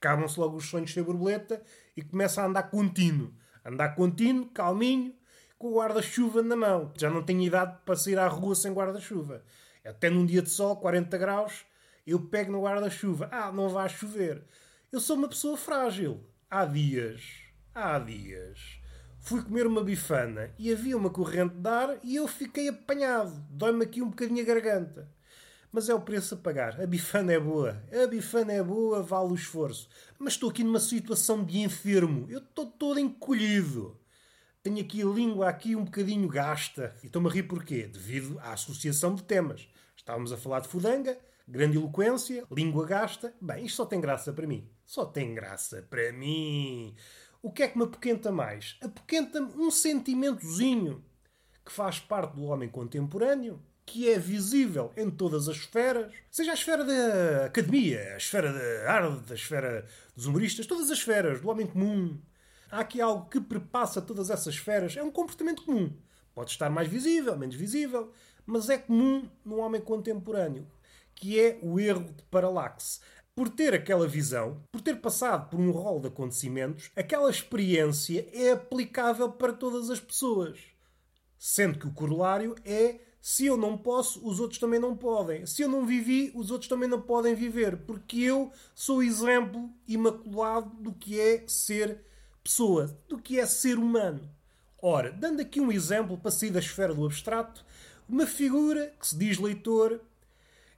Acabam-se 0.00 0.38
logo 0.38 0.56
os 0.56 0.66
sonhos 0.66 0.92
ser 0.92 1.02
borboleta 1.02 1.60
e 1.96 2.02
começa 2.02 2.40
a 2.40 2.46
andar 2.46 2.70
contínuo. 2.70 3.32
Andar 3.64 3.94
contínuo, 3.96 4.46
calminho, 4.46 5.12
com 5.58 5.68
o 5.68 5.76
guarda-chuva 5.76 6.40
na 6.42 6.54
mão. 6.54 6.92
Já 6.96 7.10
não 7.10 7.22
tenho 7.22 7.42
idade 7.42 7.76
para 7.84 7.96
sair 7.96 8.18
à 8.18 8.28
rua 8.28 8.54
sem 8.54 8.72
guarda-chuva. 8.72 9.42
Até 9.84 10.08
num 10.08 10.24
dia 10.24 10.40
de 10.40 10.50
sol, 10.50 10.76
40 10.76 11.18
graus, 11.18 11.66
eu 12.06 12.20
pego 12.20 12.52
no 12.52 12.62
guarda-chuva. 12.62 13.28
Ah, 13.32 13.50
não 13.50 13.68
vai 13.68 13.88
chover. 13.88 14.44
Eu 14.92 15.00
sou 15.00 15.16
uma 15.16 15.28
pessoa 15.28 15.56
frágil. 15.56 16.24
Há 16.48 16.64
dias, 16.64 17.22
há 17.74 17.98
dias, 17.98 18.80
fui 19.20 19.42
comer 19.42 19.66
uma 19.66 19.84
bifana 19.84 20.50
e 20.58 20.72
havia 20.72 20.96
uma 20.96 21.10
corrente 21.10 21.54
de 21.56 21.68
ar 21.68 21.98
e 22.02 22.16
eu 22.16 22.26
fiquei 22.26 22.68
apanhado. 22.68 23.44
Dói-me 23.50 23.84
aqui 23.84 24.00
um 24.00 24.08
bocadinho 24.08 24.42
a 24.42 24.46
garganta. 24.46 25.17
Mas 25.70 25.88
é 25.88 25.94
o 25.94 26.00
preço 26.00 26.34
a 26.34 26.38
pagar. 26.38 26.80
A 26.80 26.86
bifana 26.86 27.32
é 27.32 27.40
boa. 27.40 27.82
A 27.92 28.06
bifana 28.06 28.52
é 28.52 28.62
boa, 28.62 29.02
vale 29.02 29.32
o 29.32 29.34
esforço. 29.34 29.88
Mas 30.18 30.34
estou 30.34 30.50
aqui 30.50 30.64
numa 30.64 30.80
situação 30.80 31.44
de 31.44 31.58
enfermo. 31.58 32.26
Eu 32.30 32.38
estou 32.38 32.66
todo 32.66 32.98
encolhido. 32.98 33.98
Tenho 34.62 34.80
aqui 34.80 35.02
a 35.02 35.06
língua 35.06 35.48
aqui 35.48 35.76
um 35.76 35.84
bocadinho 35.84 36.28
gasta. 36.28 36.96
E 37.02 37.06
estou-me 37.06 37.28
a 37.28 37.32
rir 37.32 37.44
porquê? 37.44 37.86
Devido 37.86 38.38
à 38.40 38.52
associação 38.52 39.14
de 39.14 39.22
temas. 39.22 39.68
Estávamos 39.96 40.32
a 40.32 40.36
falar 40.36 40.60
de 40.60 40.68
fudanga, 40.68 41.18
Grande 41.50 41.78
eloquência, 41.78 42.44
língua 42.52 42.84
gasta. 42.84 43.34
Bem, 43.40 43.64
isto 43.64 43.76
só 43.76 43.86
tem 43.86 44.02
graça 44.02 44.34
para 44.34 44.46
mim. 44.46 44.70
Só 44.84 45.06
tem 45.06 45.34
graça 45.34 45.80
para 45.88 46.12
mim. 46.12 46.94
O 47.40 47.50
que 47.50 47.62
é 47.62 47.68
que 47.68 47.78
me 47.78 47.84
apoquenta 47.84 48.30
mais? 48.30 48.76
Apoquenta-me 48.82 49.54
um 49.56 49.70
sentimentozinho 49.70 51.02
que 51.64 51.72
faz 51.72 51.98
parte 51.98 52.34
do 52.34 52.44
homem 52.44 52.68
contemporâneo, 52.68 53.62
que 53.90 54.08
é 54.10 54.18
visível 54.18 54.92
em 54.96 55.10
todas 55.10 55.48
as 55.48 55.56
esferas, 55.56 56.12
seja 56.30 56.50
a 56.50 56.54
esfera 56.54 56.84
da 56.84 57.46
academia, 57.46 58.14
a 58.14 58.16
esfera 58.16 58.52
da 58.52 58.92
arte, 58.92 59.32
a 59.32 59.34
esfera 59.34 59.84
dos 60.14 60.26
humoristas, 60.26 60.66
todas 60.66 60.90
as 60.90 60.98
esferas 60.98 61.40
do 61.40 61.48
homem 61.48 61.66
comum. 61.66 62.20
Há 62.70 62.80
aqui 62.80 63.00
algo 63.00 63.28
que 63.30 63.40
perpassa 63.40 64.02
todas 64.02 64.30
essas 64.30 64.54
esferas. 64.54 64.96
É 64.96 65.02
um 65.02 65.10
comportamento 65.10 65.64
comum. 65.64 65.90
Pode 66.34 66.50
estar 66.50 66.68
mais 66.68 66.86
visível, 66.86 67.36
menos 67.36 67.56
visível, 67.56 68.12
mas 68.44 68.68
é 68.68 68.78
comum 68.78 69.28
no 69.44 69.56
homem 69.56 69.80
contemporâneo 69.80 70.66
que 71.18 71.40
é 71.40 71.58
o 71.62 71.80
erro 71.80 72.04
de 72.04 72.22
paralaxe. 72.30 73.00
Por 73.34 73.48
ter 73.48 73.74
aquela 73.74 74.06
visão, 74.06 74.62
por 74.72 74.80
ter 74.80 74.96
passado 75.00 75.48
por 75.48 75.60
um 75.60 75.70
rol 75.70 76.00
de 76.00 76.08
acontecimentos, 76.08 76.90
aquela 76.96 77.30
experiência 77.30 78.28
é 78.32 78.52
aplicável 78.52 79.30
para 79.30 79.52
todas 79.52 79.90
as 79.90 80.00
pessoas. 80.00 80.58
Sendo 81.38 81.78
que 81.78 81.86
o 81.86 81.92
corolário 81.92 82.56
é 82.64 83.00
se 83.30 83.44
eu 83.44 83.58
não 83.58 83.76
posso, 83.76 84.26
os 84.26 84.40
outros 84.40 84.58
também 84.58 84.80
não 84.80 84.96
podem. 84.96 85.44
Se 85.44 85.60
eu 85.60 85.68
não 85.68 85.84
vivi, 85.84 86.32
os 86.34 86.50
outros 86.50 86.66
também 86.66 86.88
não 86.88 86.98
podem 86.98 87.34
viver. 87.34 87.76
Porque 87.76 88.22
eu 88.22 88.50
sou 88.74 89.02
exemplo 89.02 89.70
imaculado 89.86 90.70
do 90.80 90.94
que 90.94 91.20
é 91.20 91.44
ser 91.46 92.00
pessoa, 92.42 92.98
do 93.06 93.18
que 93.18 93.38
é 93.38 93.44
ser 93.44 93.76
humano. 93.76 94.26
Ora, 94.80 95.12
dando 95.12 95.42
aqui 95.42 95.60
um 95.60 95.70
exemplo 95.70 96.16
para 96.16 96.30
sair 96.30 96.50
da 96.50 96.58
esfera 96.58 96.94
do 96.94 97.04
abstrato, 97.04 97.66
uma 98.08 98.26
figura 98.26 98.94
que 98.98 99.06
se 99.06 99.18
diz 99.18 99.36
leitor, 99.38 100.00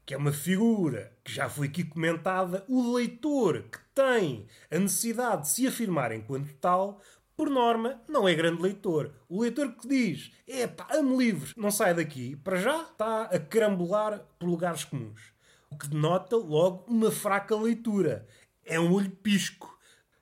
que 0.05 0.13
é 0.13 0.17
uma 0.17 0.33
figura 0.33 1.13
que 1.23 1.33
já 1.33 1.49
foi 1.49 1.69
aqui 1.69 1.85
comentada, 1.85 2.65
o 2.69 2.95
leitor 2.95 3.63
que 3.71 3.79
tem 3.95 4.49
a 4.69 4.77
necessidade 4.77 5.43
de 5.43 5.51
se 5.51 5.69
afirmar 5.69 6.11
enquanto 6.11 6.53
tal, 6.55 7.01
por 7.41 7.49
norma, 7.49 7.99
não 8.07 8.29
é 8.29 8.35
grande 8.35 8.61
leitor. 8.61 9.15
O 9.27 9.41
leitor 9.41 9.73
que 9.73 9.89
diz, 9.89 10.31
epá, 10.47 10.87
amo 10.91 11.19
livros, 11.19 11.55
não 11.57 11.71
sai 11.71 11.95
daqui, 11.95 12.37
para 12.37 12.59
já 12.59 12.83
está 12.83 13.23
a 13.23 13.39
carambolar 13.39 14.21
por 14.39 14.47
lugares 14.47 14.85
comuns. 14.85 15.33
O 15.71 15.79
que 15.79 15.89
denota 15.89 16.37
logo 16.37 16.85
uma 16.87 17.11
fraca 17.11 17.57
leitura. 17.57 18.29
É 18.63 18.79
um 18.79 18.93
olho 18.93 19.11
pisco. 19.11 19.75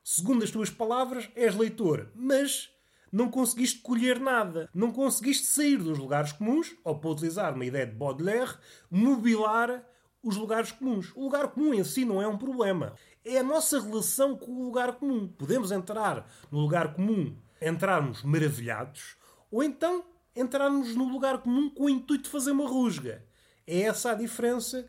Segundo 0.04 0.44
as 0.44 0.52
tuas 0.52 0.70
palavras, 0.70 1.28
és 1.34 1.56
leitor, 1.56 2.08
mas 2.14 2.70
não 3.10 3.28
conseguiste 3.28 3.80
colher 3.80 4.20
nada. 4.20 4.70
Não 4.72 4.92
conseguiste 4.92 5.46
sair 5.46 5.76
dos 5.76 5.98
lugares 5.98 6.30
comuns, 6.30 6.76
ou 6.84 7.00
para 7.00 7.10
utilizar 7.10 7.52
uma 7.52 7.66
ideia 7.66 7.84
de 7.84 7.96
Baudelaire, 7.96 8.58
mobilar 8.88 9.84
os 10.22 10.36
lugares 10.36 10.70
comuns. 10.70 11.10
O 11.16 11.22
lugar 11.22 11.48
comum 11.48 11.74
em 11.74 11.82
si 11.82 12.04
não 12.04 12.22
é 12.22 12.28
um 12.28 12.38
problema. 12.38 12.94
É 13.28 13.40
a 13.40 13.42
nossa 13.42 13.78
relação 13.78 14.34
com 14.34 14.50
o 14.50 14.64
lugar 14.64 14.94
comum. 14.94 15.28
Podemos 15.28 15.70
entrar 15.70 16.26
no 16.50 16.60
lugar 16.60 16.94
comum, 16.94 17.36
entrarmos 17.60 18.22
maravilhados, 18.22 19.16
ou 19.50 19.62
então 19.62 20.02
entrarmos 20.34 20.96
no 20.96 21.06
lugar 21.06 21.42
comum 21.42 21.68
com 21.68 21.84
o 21.84 21.90
intuito 21.90 22.24
de 22.24 22.30
fazer 22.30 22.52
uma 22.52 22.66
rusga. 22.66 23.22
É 23.66 23.82
essa 23.82 24.12
a 24.12 24.14
diferença 24.14 24.88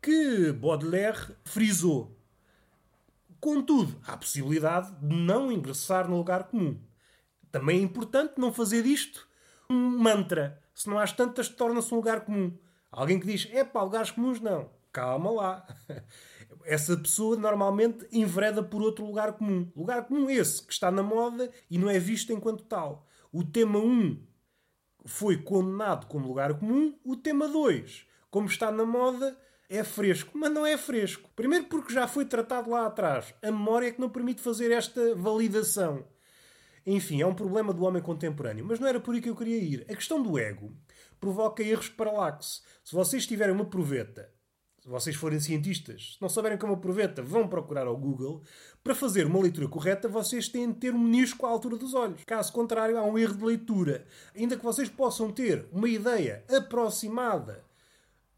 que 0.00 0.52
Baudelaire 0.52 1.34
frisou. 1.44 2.16
Contudo, 3.40 4.00
há 4.06 4.12
a 4.12 4.16
possibilidade 4.16 4.94
de 5.00 5.16
não 5.16 5.50
ingressar 5.50 6.08
no 6.08 6.18
lugar 6.18 6.44
comum. 6.44 6.80
Também 7.50 7.80
é 7.80 7.82
importante 7.82 8.34
não 8.36 8.52
fazer 8.52 8.84
disto 8.84 9.26
um 9.68 9.98
mantra. 9.98 10.62
Se 10.72 10.88
não 10.88 11.00
às 11.00 11.12
tantas, 11.12 11.48
torna-se 11.48 11.92
um 11.92 11.96
lugar 11.96 12.20
comum. 12.20 12.56
Alguém 12.92 13.18
que 13.18 13.26
diz, 13.26 13.48
é 13.50 13.64
pá, 13.64 13.82
lugares 13.82 14.12
comuns 14.12 14.40
não. 14.40 14.70
Calma 14.92 15.32
lá. 15.32 15.66
Essa 16.64 16.96
pessoa 16.96 17.36
normalmente 17.36 18.06
envereda 18.12 18.62
por 18.62 18.82
outro 18.82 19.04
lugar 19.04 19.32
comum. 19.34 19.70
Lugar 19.76 20.06
comum 20.06 20.28
esse, 20.30 20.62
que 20.64 20.72
está 20.72 20.90
na 20.90 21.02
moda 21.02 21.50
e 21.70 21.78
não 21.78 21.88
é 21.88 21.98
visto 21.98 22.32
enquanto 22.32 22.64
tal. 22.64 23.06
O 23.32 23.44
tema 23.44 23.78
1 23.78 24.22
foi 25.04 25.36
condenado 25.36 26.06
como 26.06 26.28
lugar 26.28 26.54
comum. 26.58 26.98
O 27.04 27.16
tema 27.16 27.48
2, 27.48 28.06
como 28.30 28.46
está 28.46 28.70
na 28.70 28.84
moda, 28.84 29.36
é 29.68 29.82
fresco. 29.82 30.36
Mas 30.36 30.52
não 30.52 30.66
é 30.66 30.76
fresco. 30.76 31.30
Primeiro 31.34 31.66
porque 31.66 31.92
já 31.92 32.06
foi 32.06 32.24
tratado 32.24 32.70
lá 32.70 32.86
atrás. 32.86 33.34
A 33.42 33.50
memória 33.50 33.88
é 33.88 33.92
que 33.92 34.00
não 34.00 34.10
permite 34.10 34.40
fazer 34.40 34.70
esta 34.70 35.14
validação. 35.14 36.04
Enfim, 36.84 37.20
é 37.20 37.26
um 37.26 37.34
problema 37.34 37.72
do 37.72 37.84
homem 37.84 38.02
contemporâneo. 38.02 38.64
Mas 38.64 38.78
não 38.78 38.88
era 38.88 39.00
por 39.00 39.14
aí 39.14 39.20
que 39.20 39.30
eu 39.30 39.36
queria 39.36 39.58
ir. 39.58 39.86
A 39.88 39.94
questão 39.94 40.22
do 40.22 40.38
ego 40.38 40.76
provoca 41.20 41.62
erros 41.62 41.88
paralaxe. 41.88 42.60
Se 42.82 42.94
vocês 42.94 43.26
tiverem 43.26 43.54
uma 43.54 43.64
proveta, 43.64 44.31
se 44.82 44.88
vocês 44.88 45.14
forem 45.14 45.38
cientistas, 45.38 46.14
se 46.14 46.20
não 46.20 46.28
souberem 46.28 46.58
como 46.58 46.72
uma 46.72 46.80
proveta, 46.80 47.22
vão 47.22 47.46
procurar 47.46 47.86
ao 47.86 47.96
Google. 47.96 48.42
Para 48.82 48.96
fazer 48.96 49.26
uma 49.26 49.40
leitura 49.40 49.68
correta, 49.68 50.08
vocês 50.08 50.48
têm 50.48 50.72
de 50.72 50.80
ter 50.80 50.92
um 50.92 50.98
menisco 50.98 51.46
à 51.46 51.50
altura 51.50 51.76
dos 51.76 51.94
olhos. 51.94 52.24
Caso 52.26 52.52
contrário, 52.52 52.98
há 52.98 53.04
um 53.04 53.16
erro 53.16 53.36
de 53.36 53.44
leitura. 53.44 54.04
Ainda 54.34 54.56
que 54.56 54.64
vocês 54.64 54.88
possam 54.88 55.30
ter 55.30 55.68
uma 55.70 55.88
ideia 55.88 56.44
aproximada 56.48 57.64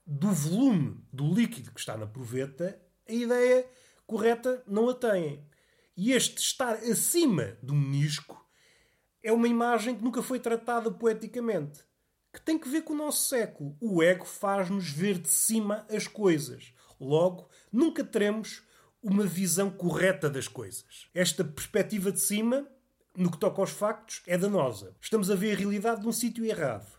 do 0.06 0.30
volume 0.30 1.02
do 1.10 1.32
líquido 1.32 1.70
que 1.70 1.80
está 1.80 1.96
na 1.96 2.06
proveta, 2.06 2.78
a 3.08 3.12
ideia 3.12 3.66
correta 4.06 4.62
não 4.66 4.90
a 4.90 4.94
têm. 4.94 5.42
E 5.96 6.12
este 6.12 6.42
estar 6.42 6.74
acima 6.74 7.56
do 7.62 7.74
menisco 7.74 8.46
é 9.22 9.32
uma 9.32 9.48
imagem 9.48 9.96
que 9.96 10.04
nunca 10.04 10.22
foi 10.22 10.38
tratada 10.38 10.90
poeticamente. 10.90 11.80
Que 12.34 12.40
tem 12.40 12.58
que 12.58 12.68
ver 12.68 12.82
com 12.82 12.92
o 12.92 12.96
nosso 12.96 13.28
século. 13.28 13.76
O 13.80 14.02
ego 14.02 14.24
faz-nos 14.24 14.90
ver 14.90 15.18
de 15.18 15.28
cima 15.28 15.86
as 15.88 16.08
coisas. 16.08 16.74
Logo, 17.00 17.48
nunca 17.72 18.02
teremos 18.02 18.60
uma 19.00 19.24
visão 19.24 19.70
correta 19.70 20.28
das 20.28 20.48
coisas. 20.48 21.08
Esta 21.14 21.44
perspectiva 21.44 22.10
de 22.10 22.18
cima, 22.18 22.66
no 23.16 23.30
que 23.30 23.38
toca 23.38 23.60
aos 23.60 23.70
factos, 23.70 24.20
é 24.26 24.36
danosa. 24.36 24.96
Estamos 25.00 25.30
a 25.30 25.36
ver 25.36 25.54
a 25.54 25.58
realidade 25.58 26.00
de 26.00 26.08
um 26.08 26.12
sítio 26.12 26.44
errado. 26.44 26.90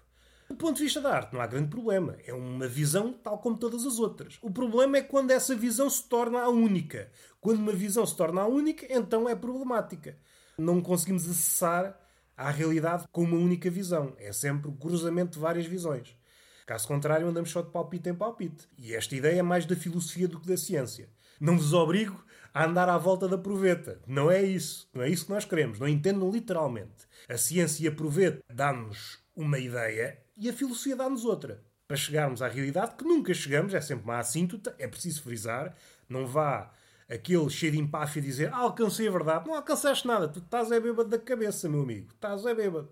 Do 0.47 0.55
ponto 0.55 0.77
de 0.77 0.83
vista 0.83 1.01
da 1.01 1.13
arte, 1.13 1.33
não 1.33 1.41
há 1.41 1.47
grande 1.47 1.67
problema. 1.67 2.15
É 2.25 2.33
uma 2.33 2.67
visão 2.67 3.11
tal 3.11 3.37
como 3.39 3.57
todas 3.57 3.85
as 3.85 3.99
outras. 3.99 4.37
O 4.41 4.49
problema 4.49 4.97
é 4.97 5.01
quando 5.01 5.31
essa 5.31 5.53
visão 5.53 5.89
se 5.89 6.07
torna 6.07 6.39
a 6.43 6.49
única. 6.49 7.11
Quando 7.41 7.59
uma 7.59 7.73
visão 7.73 8.05
se 8.05 8.15
torna 8.15 8.41
a 8.41 8.47
única, 8.47 8.85
então 8.89 9.27
é 9.27 9.35
problemática. 9.35 10.17
Não 10.57 10.81
conseguimos 10.81 11.29
acessar 11.29 11.99
à 12.37 12.49
realidade 12.49 13.05
com 13.11 13.23
uma 13.23 13.37
única 13.37 13.69
visão. 13.69 14.15
É 14.17 14.31
sempre 14.31 14.69
o 14.69 14.73
cruzamento 14.73 15.33
de 15.33 15.39
várias 15.39 15.65
visões. 15.65 16.17
Caso 16.65 16.87
contrário, 16.87 17.27
andamos 17.27 17.51
só 17.51 17.61
de 17.61 17.71
palpite 17.71 18.09
em 18.09 18.15
palpite. 18.15 18.67
E 18.77 18.95
esta 18.95 19.15
ideia 19.15 19.39
é 19.39 19.43
mais 19.43 19.65
da 19.65 19.75
filosofia 19.75 20.27
do 20.27 20.39
que 20.39 20.47
da 20.47 20.57
ciência. 20.57 21.09
Não 21.39 21.57
vos 21.57 21.73
obrigo 21.73 22.23
a 22.53 22.65
andar 22.65 22.89
à 22.89 22.97
volta 22.97 23.27
da 23.27 23.37
proveta. 23.37 24.01
Não 24.07 24.31
é 24.31 24.41
isso. 24.41 24.89
Não 24.93 25.03
é 25.03 25.09
isso 25.09 25.25
que 25.25 25.31
nós 25.31 25.45
queremos. 25.45 25.79
Não 25.79 25.87
entendam 25.87 26.31
literalmente. 26.31 27.05
A 27.29 27.37
ciência 27.37 27.83
e 27.83 27.87
a 27.87 27.91
proveta 27.91 28.41
dá-nos 28.51 29.19
uma 29.35 29.59
ideia 29.59 30.19
e 30.37 30.49
a 30.49 30.53
filosofia 30.53 30.95
dá-nos 30.95 31.23
outra. 31.23 31.63
Para 31.87 31.97
chegarmos 31.97 32.41
à 32.41 32.47
realidade, 32.47 32.95
que 32.95 33.03
nunca 33.03 33.33
chegamos, 33.33 33.73
é 33.73 33.81
sempre 33.81 34.05
uma 34.05 34.17
assíntota, 34.17 34.75
é 34.79 34.87
preciso 34.87 35.21
frisar, 35.21 35.75
não 36.09 36.25
vá 36.25 36.71
aquele 37.09 37.49
cheio 37.49 37.73
de 37.73 37.79
empáfia 37.79 38.21
dizer 38.21 38.53
alcancei 38.53 39.07
a 39.07 39.11
verdade. 39.11 39.47
Não 39.47 39.55
alcançaste 39.55 40.07
nada, 40.07 40.27
tu 40.27 40.39
estás 40.39 40.71
é 40.71 40.79
bêbado 40.79 41.09
da 41.09 41.19
cabeça, 41.19 41.69
meu 41.69 41.81
amigo. 41.81 42.11
Estás 42.13 42.45
é 42.45 42.53
bêbado. 42.53 42.89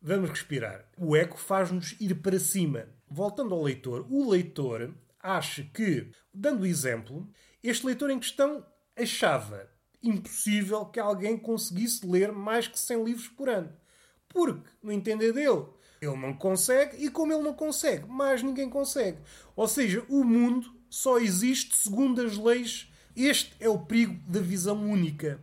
Vamos 0.00 0.30
respirar. 0.30 0.84
O 0.98 1.16
eco 1.16 1.38
faz-nos 1.38 1.96
ir 2.00 2.14
para 2.16 2.38
cima. 2.38 2.86
Voltando 3.08 3.54
ao 3.54 3.62
leitor, 3.62 4.06
o 4.10 4.30
leitor 4.30 4.92
acha 5.22 5.62
que, 5.72 6.10
dando 6.32 6.66
exemplo, 6.66 7.26
este 7.62 7.86
leitor 7.86 8.10
em 8.10 8.18
questão 8.18 8.64
achava 8.96 9.68
impossível 10.02 10.84
que 10.84 11.00
alguém 11.00 11.38
conseguisse 11.38 12.06
ler 12.06 12.30
mais 12.30 12.68
que 12.68 12.78
100 12.78 13.04
livros 13.04 13.28
por 13.28 13.48
ano. 13.48 13.72
Porque, 14.28 14.68
no 14.82 14.92
entender 14.92 15.32
dele, 15.32 15.64
ele 16.00 16.16
não 16.16 16.34
consegue 16.34 17.02
e, 17.02 17.08
como 17.08 17.32
ele 17.32 17.42
não 17.42 17.54
consegue, 17.54 18.06
mais 18.06 18.42
ninguém 18.42 18.68
consegue. 18.68 19.18
Ou 19.56 19.66
seja, 19.66 20.04
o 20.08 20.22
mundo 20.22 20.74
só 20.90 21.18
existe 21.18 21.76
segundo 21.76 22.20
as 22.20 22.36
leis. 22.36 22.92
Este 23.16 23.54
é 23.60 23.68
o 23.68 23.78
perigo 23.78 24.20
da 24.28 24.40
visão 24.40 24.82
única. 24.82 25.40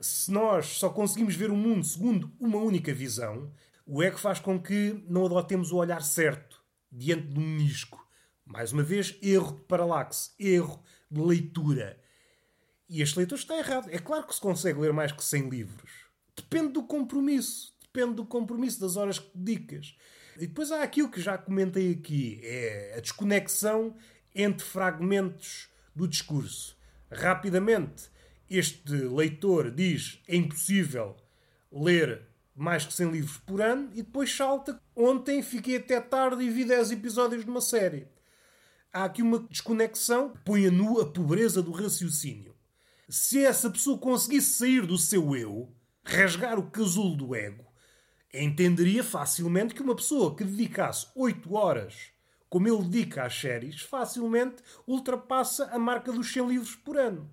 Se 0.00 0.30
nós 0.30 0.66
só 0.66 0.88
conseguimos 0.88 1.34
ver 1.34 1.50
o 1.50 1.56
mundo 1.56 1.84
segundo 1.84 2.32
uma 2.40 2.58
única 2.58 2.92
visão, 2.92 3.52
o 3.86 4.02
ego 4.02 4.18
faz 4.18 4.40
com 4.40 4.60
que 4.60 5.04
não 5.08 5.26
adotemos 5.26 5.72
o 5.72 5.76
olhar 5.76 6.02
certo 6.02 6.62
diante 6.90 7.28
do 7.28 7.40
menisco. 7.40 8.04
Mais 8.44 8.72
uma 8.72 8.82
vez, 8.82 9.16
erro 9.22 9.56
de 9.56 9.60
paralaxe, 9.62 10.30
erro 10.38 10.82
de 11.10 11.20
leitura. 11.20 12.00
E 12.88 13.02
este 13.02 13.18
leitor 13.18 13.38
está 13.38 13.56
errado. 13.56 13.88
É 13.90 13.98
claro 13.98 14.26
que 14.26 14.34
se 14.34 14.40
consegue 14.40 14.80
ler 14.80 14.92
mais 14.92 15.12
que 15.12 15.22
100 15.22 15.48
livros. 15.48 15.90
Depende 16.36 16.72
do 16.72 16.82
compromisso 16.82 17.78
depende 17.92 18.14
do 18.14 18.24
compromisso, 18.24 18.80
das 18.80 18.96
horas 18.96 19.18
que 19.18 19.30
dedicas. 19.34 19.96
E 20.36 20.46
depois 20.46 20.70
há 20.72 20.82
aquilo 20.82 21.10
que 21.10 21.20
já 21.20 21.36
comentei 21.36 21.92
aqui, 21.92 22.40
é 22.42 22.94
a 22.96 23.00
desconexão 23.00 23.96
entre 24.34 24.64
fragmentos 24.64 25.68
do 25.94 26.06
discurso. 26.06 26.76
Rapidamente, 27.10 28.08
este 28.48 28.92
leitor 28.92 29.70
diz 29.70 30.20
é 30.28 30.36
impossível 30.36 31.16
ler 31.72 32.28
mais 32.54 32.84
que 32.84 32.92
100 32.92 33.10
livros 33.10 33.38
por 33.38 33.60
ano 33.60 33.90
e 33.92 34.02
depois 34.02 34.34
salta. 34.34 34.80
Ontem 34.94 35.42
fiquei 35.42 35.76
até 35.76 36.00
tarde 36.00 36.44
e 36.44 36.50
vi 36.50 36.64
10 36.64 36.92
episódios 36.92 37.44
de 37.44 37.50
uma 37.50 37.60
série. 37.60 38.06
Há 38.92 39.04
aqui 39.04 39.22
uma 39.22 39.38
desconexão 39.38 40.30
que 40.30 40.38
põe 40.44 40.66
a 40.66 40.70
nu 40.70 41.00
a 41.00 41.06
pobreza 41.06 41.62
do 41.62 41.70
raciocínio. 41.70 42.54
Se 43.08 43.44
essa 43.44 43.70
pessoa 43.70 43.98
conseguisse 43.98 44.58
sair 44.58 44.86
do 44.86 44.98
seu 44.98 45.34
eu, 45.34 45.72
rasgar 46.04 46.58
o 46.58 46.70
casulo 46.70 47.16
do 47.16 47.34
ego, 47.34 47.64
entenderia 48.32 49.02
facilmente 49.02 49.74
que 49.74 49.82
uma 49.82 49.96
pessoa 49.96 50.36
que 50.36 50.44
dedicasse 50.44 51.06
8 51.16 51.54
horas, 51.54 52.12
como 52.50 52.68
ele 52.68 52.82
dedica 52.82 53.24
às 53.24 53.34
séries, 53.34 53.80
facilmente 53.80 54.56
ultrapassa 54.86 55.66
a 55.66 55.78
marca 55.78 56.12
dos 56.12 56.30
100 56.30 56.48
livros 56.48 56.74
por 56.74 56.98
ano. 56.98 57.30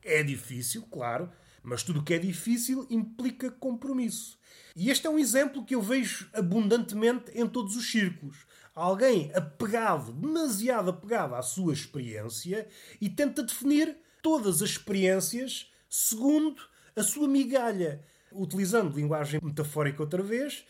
É 0.00 0.22
difícil, 0.22 0.86
claro, 0.90 1.30
mas 1.62 1.82
tudo 1.82 2.00
o 2.00 2.04
que 2.04 2.14
é 2.14 2.18
difícil 2.18 2.86
implica 2.88 3.50
compromisso. 3.50 4.38
E 4.76 4.90
este 4.90 5.06
é 5.06 5.10
um 5.10 5.18
exemplo 5.18 5.64
que 5.64 5.74
eu 5.74 5.82
vejo 5.82 6.30
abundantemente 6.32 7.32
em 7.34 7.46
todos 7.46 7.74
os 7.74 7.90
círculos. 7.90 8.46
Alguém 8.74 9.32
apegado, 9.34 10.12
demasiado 10.12 10.90
apegado 10.90 11.34
à 11.34 11.42
sua 11.42 11.72
experiência 11.72 12.68
e 13.00 13.08
tenta 13.08 13.42
definir 13.42 13.96
todas 14.22 14.62
as 14.62 14.70
experiências 14.70 15.70
segundo 15.88 16.62
a 16.94 17.02
sua 17.02 17.26
migalha 17.26 18.04
utilizando 18.34 18.96
linguagem 18.96 19.40
metafórica 19.42 20.02
outra 20.02 20.22
vez, 20.22 20.64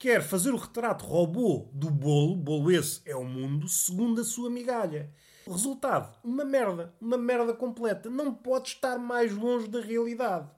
quer 0.00 0.22
fazer 0.22 0.50
o 0.50 0.56
retrato 0.56 1.04
robô 1.04 1.68
do 1.74 1.90
bolo, 1.90 2.34
bolo 2.34 2.72
esse 2.72 3.02
é 3.04 3.14
o 3.14 3.22
mundo, 3.22 3.68
segundo 3.68 4.22
a 4.22 4.24
sua 4.24 4.48
migalha. 4.48 5.12
Resultado, 5.46 6.16
uma 6.24 6.42
merda, 6.42 6.94
uma 6.98 7.18
merda 7.18 7.52
completa. 7.52 8.08
Não 8.08 8.32
pode 8.32 8.68
estar 8.68 8.98
mais 8.98 9.34
longe 9.34 9.68
da 9.68 9.78
realidade. 9.78 10.48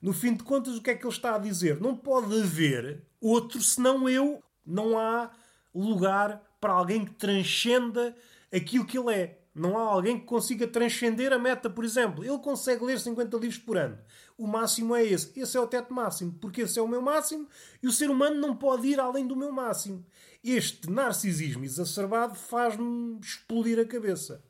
No 0.00 0.14
fim 0.14 0.32
de 0.32 0.42
contas, 0.42 0.76
o 0.76 0.82
que 0.82 0.90
é 0.90 0.94
que 0.94 1.04
ele 1.04 1.12
está 1.12 1.34
a 1.34 1.38
dizer? 1.38 1.78
Não 1.80 1.94
pode 1.94 2.40
haver 2.40 3.04
outro 3.20 3.60
senão 3.60 4.08
eu. 4.08 4.42
Não 4.64 4.98
há 4.98 5.32
lugar 5.74 6.42
para 6.58 6.72
alguém 6.72 7.04
que 7.04 7.12
transcenda 7.12 8.16
aquilo 8.50 8.86
que 8.86 8.98
ele 8.98 9.12
é. 9.12 9.37
Não 9.58 9.76
há 9.76 9.82
alguém 9.82 10.18
que 10.18 10.24
consiga 10.24 10.66
transcender 10.66 11.32
a 11.32 11.38
meta, 11.38 11.68
por 11.68 11.84
exemplo. 11.84 12.24
Ele 12.24 12.38
consegue 12.38 12.84
ler 12.84 12.98
50 12.98 13.36
livros 13.36 13.58
por 13.58 13.76
ano. 13.76 13.98
O 14.36 14.46
máximo 14.46 14.94
é 14.94 15.04
esse. 15.04 15.38
Esse 15.38 15.56
é 15.56 15.60
o 15.60 15.66
teto 15.66 15.92
máximo, 15.92 16.32
porque 16.40 16.62
esse 16.62 16.78
é 16.78 16.82
o 16.82 16.88
meu 16.88 17.02
máximo 17.02 17.48
e 17.82 17.88
o 17.88 17.92
ser 17.92 18.08
humano 18.08 18.40
não 18.40 18.56
pode 18.56 18.86
ir 18.86 19.00
além 19.00 19.26
do 19.26 19.36
meu 19.36 19.50
máximo. 19.50 20.06
Este 20.44 20.88
narcisismo 20.88 21.64
exacerbado 21.64 22.36
faz-me 22.36 23.18
explodir 23.20 23.78
a 23.80 23.84
cabeça. 23.84 24.44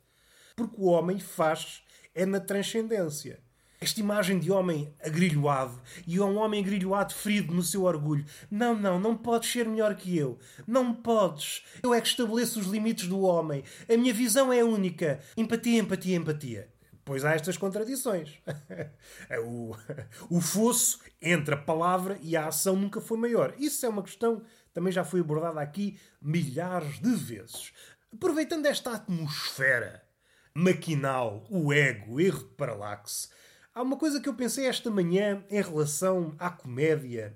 Porque 0.55 0.75
o 0.77 0.85
homem 0.85 1.19
faz 1.19 1.83
é 2.13 2.25
na 2.25 2.39
transcendência. 2.39 3.41
Esta 3.81 4.01
imagem 4.01 4.39
de 4.39 4.51
homem 4.51 4.93
agrilhoado 5.01 5.81
e 6.05 6.17
é 6.17 6.21
um 6.21 6.37
homem 6.37 6.61
agrilhoado 6.61 7.13
ferido 7.13 7.53
no 7.53 7.63
seu 7.63 7.83
orgulho. 7.83 8.25
Não, 8.51 8.75
não, 8.75 8.99
não 8.99 9.15
podes 9.15 9.49
ser 9.49 9.65
melhor 9.65 9.95
que 9.95 10.17
eu. 10.17 10.37
Não 10.67 10.93
podes. 10.93 11.63
Eu 11.81 11.93
é 11.93 12.01
que 12.01 12.07
estabeleço 12.07 12.59
os 12.59 12.67
limites 12.67 13.07
do 13.07 13.21
homem. 13.21 13.63
A 13.87 13.95
minha 13.95 14.13
visão 14.13 14.51
é 14.51 14.61
única. 14.63 15.21
Empatia, 15.37 15.79
empatia, 15.79 16.17
empatia. 16.17 16.69
Pois 17.05 17.23
há 17.23 17.33
estas 17.33 17.57
contradições. 17.57 18.39
o, 19.45 19.73
o 20.29 20.41
fosso 20.41 20.99
entre 21.21 21.55
a 21.55 21.57
palavra 21.57 22.19
e 22.21 22.35
a 22.35 22.47
ação 22.47 22.75
nunca 22.75 22.99
foi 22.99 23.17
maior. 23.17 23.55
Isso 23.57 23.85
é 23.85 23.89
uma 23.89 24.03
questão 24.03 24.43
também 24.73 24.91
já 24.91 25.03
foi 25.03 25.21
abordada 25.21 25.59
aqui 25.61 25.99
milhares 26.21 26.99
de 26.99 27.15
vezes. 27.15 27.73
Aproveitando 28.13 28.65
esta 28.65 28.93
atmosfera 28.93 30.03
maquinal, 30.53 31.45
o 31.49 31.71
ego, 31.71 32.19
erro 32.19 32.39
de 32.39 32.55
paralaxe, 32.55 33.29
Há 33.79 33.81
uma 33.81 33.95
coisa 33.95 34.19
que 34.19 34.27
eu 34.27 34.33
pensei 34.33 34.65
esta 34.65 34.91
manhã 34.91 35.41
em 35.49 35.61
relação 35.61 36.35
à 36.37 36.49
comédia. 36.49 37.33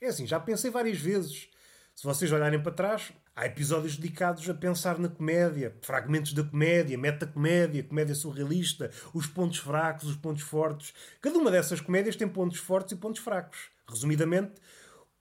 É 0.00 0.08
assim, 0.08 0.26
já 0.26 0.40
pensei 0.40 0.68
várias 0.68 0.98
vezes. 0.98 1.48
Se 1.94 2.02
vocês 2.02 2.32
olharem 2.32 2.60
para 2.60 2.72
trás, 2.72 3.12
há 3.36 3.46
episódios 3.46 3.96
dedicados 3.96 4.50
a 4.50 4.52
pensar 4.52 4.98
na 4.98 5.08
comédia, 5.08 5.76
fragmentos 5.82 6.32
da 6.32 6.42
comédia, 6.42 6.98
metacomédia, 6.98 7.84
comédia 7.84 8.16
surrealista, 8.16 8.90
os 9.14 9.28
pontos 9.28 9.58
fracos, 9.58 10.08
os 10.08 10.16
pontos 10.16 10.42
fortes. 10.42 10.92
Cada 11.20 11.38
uma 11.38 11.52
dessas 11.52 11.80
comédias 11.80 12.16
tem 12.16 12.26
pontos 12.26 12.58
fortes 12.58 12.90
e 12.90 12.96
pontos 12.96 13.22
fracos. 13.22 13.70
Resumidamente, 13.88 14.54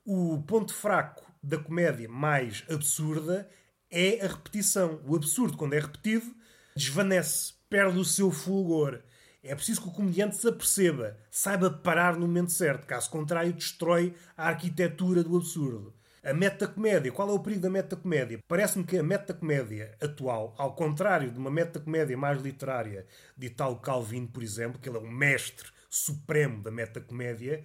o 0.03 0.41
ponto 0.47 0.73
fraco 0.73 1.31
da 1.43 1.59
comédia 1.59 2.09
mais 2.09 2.63
absurda 2.71 3.47
é 3.87 4.25
a 4.25 4.29
repetição. 4.29 4.99
O 5.05 5.15
absurdo, 5.15 5.57
quando 5.57 5.75
é 5.75 5.79
repetido, 5.79 6.25
desvanece, 6.75 7.53
perde 7.69 7.99
o 7.99 8.03
seu 8.03 8.31
fulgor. 8.31 9.03
É 9.47 9.53
preciso 9.53 9.83
que 9.83 9.89
o 9.89 9.91
comediante 9.91 10.35
se 10.35 10.47
aperceba, 10.47 11.15
saiba 11.29 11.69
parar 11.69 12.15
no 12.15 12.25
momento 12.25 12.51
certo, 12.51 12.87
caso 12.87 13.11
contrário, 13.11 13.53
destrói 13.53 14.15
a 14.35 14.47
arquitetura 14.47 15.23
do 15.23 15.37
absurdo. 15.37 15.93
A 16.23 16.33
metacomédia, 16.33 17.11
qual 17.11 17.29
é 17.29 17.33
o 17.33 17.39
perigo 17.39 17.61
da 17.61 17.69
metacomédia? 17.69 18.39
Parece-me 18.47 18.83
que 18.83 18.97
a 18.97 19.03
metacomédia 19.03 19.95
atual, 20.01 20.55
ao 20.57 20.73
contrário 20.73 21.29
de 21.29 21.37
uma 21.37 21.51
metacomédia 21.51 22.17
mais 22.17 22.41
literária 22.41 23.05
de 23.37 23.45
Italo 23.45 23.75
Calvino, 23.75 24.27
por 24.27 24.41
exemplo, 24.41 24.79
que 24.79 24.89
ele 24.89 24.97
é 24.97 25.01
o 25.01 25.07
mestre 25.07 25.69
supremo 25.91 26.63
da 26.63 26.71
metacomédia, 26.71 27.63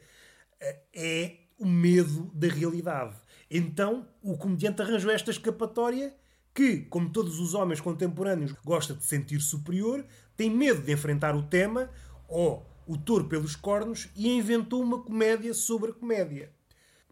é 0.95 1.37
o 1.59 1.67
medo 1.67 2.31
da 2.35 2.49
realidade. 2.49 3.17
Então, 3.51 4.07
o 4.23 4.37
comediante 4.37 4.83
arranjou 4.83 5.11
esta 5.11 5.31
escapatória 5.31 6.15
que, 6.55 6.81
como 6.81 7.11
todos 7.11 7.39
os 7.39 7.55
homens 7.55 7.81
contemporâneos, 7.81 8.53
gosta 8.65 8.93
de 8.93 9.05
sentir 9.05 9.41
superior, 9.41 10.05
tem 10.41 10.49
medo 10.49 10.81
de 10.81 10.91
enfrentar 10.91 11.37
o 11.37 11.43
tema 11.43 11.91
ou 12.27 12.67
o 12.87 12.97
touro 12.97 13.29
pelos 13.29 13.55
cornos 13.55 14.09
e 14.17 14.27
inventou 14.27 14.83
uma 14.83 15.03
comédia 15.03 15.53
sobre 15.53 15.91
a 15.91 15.93
comédia. 15.93 16.51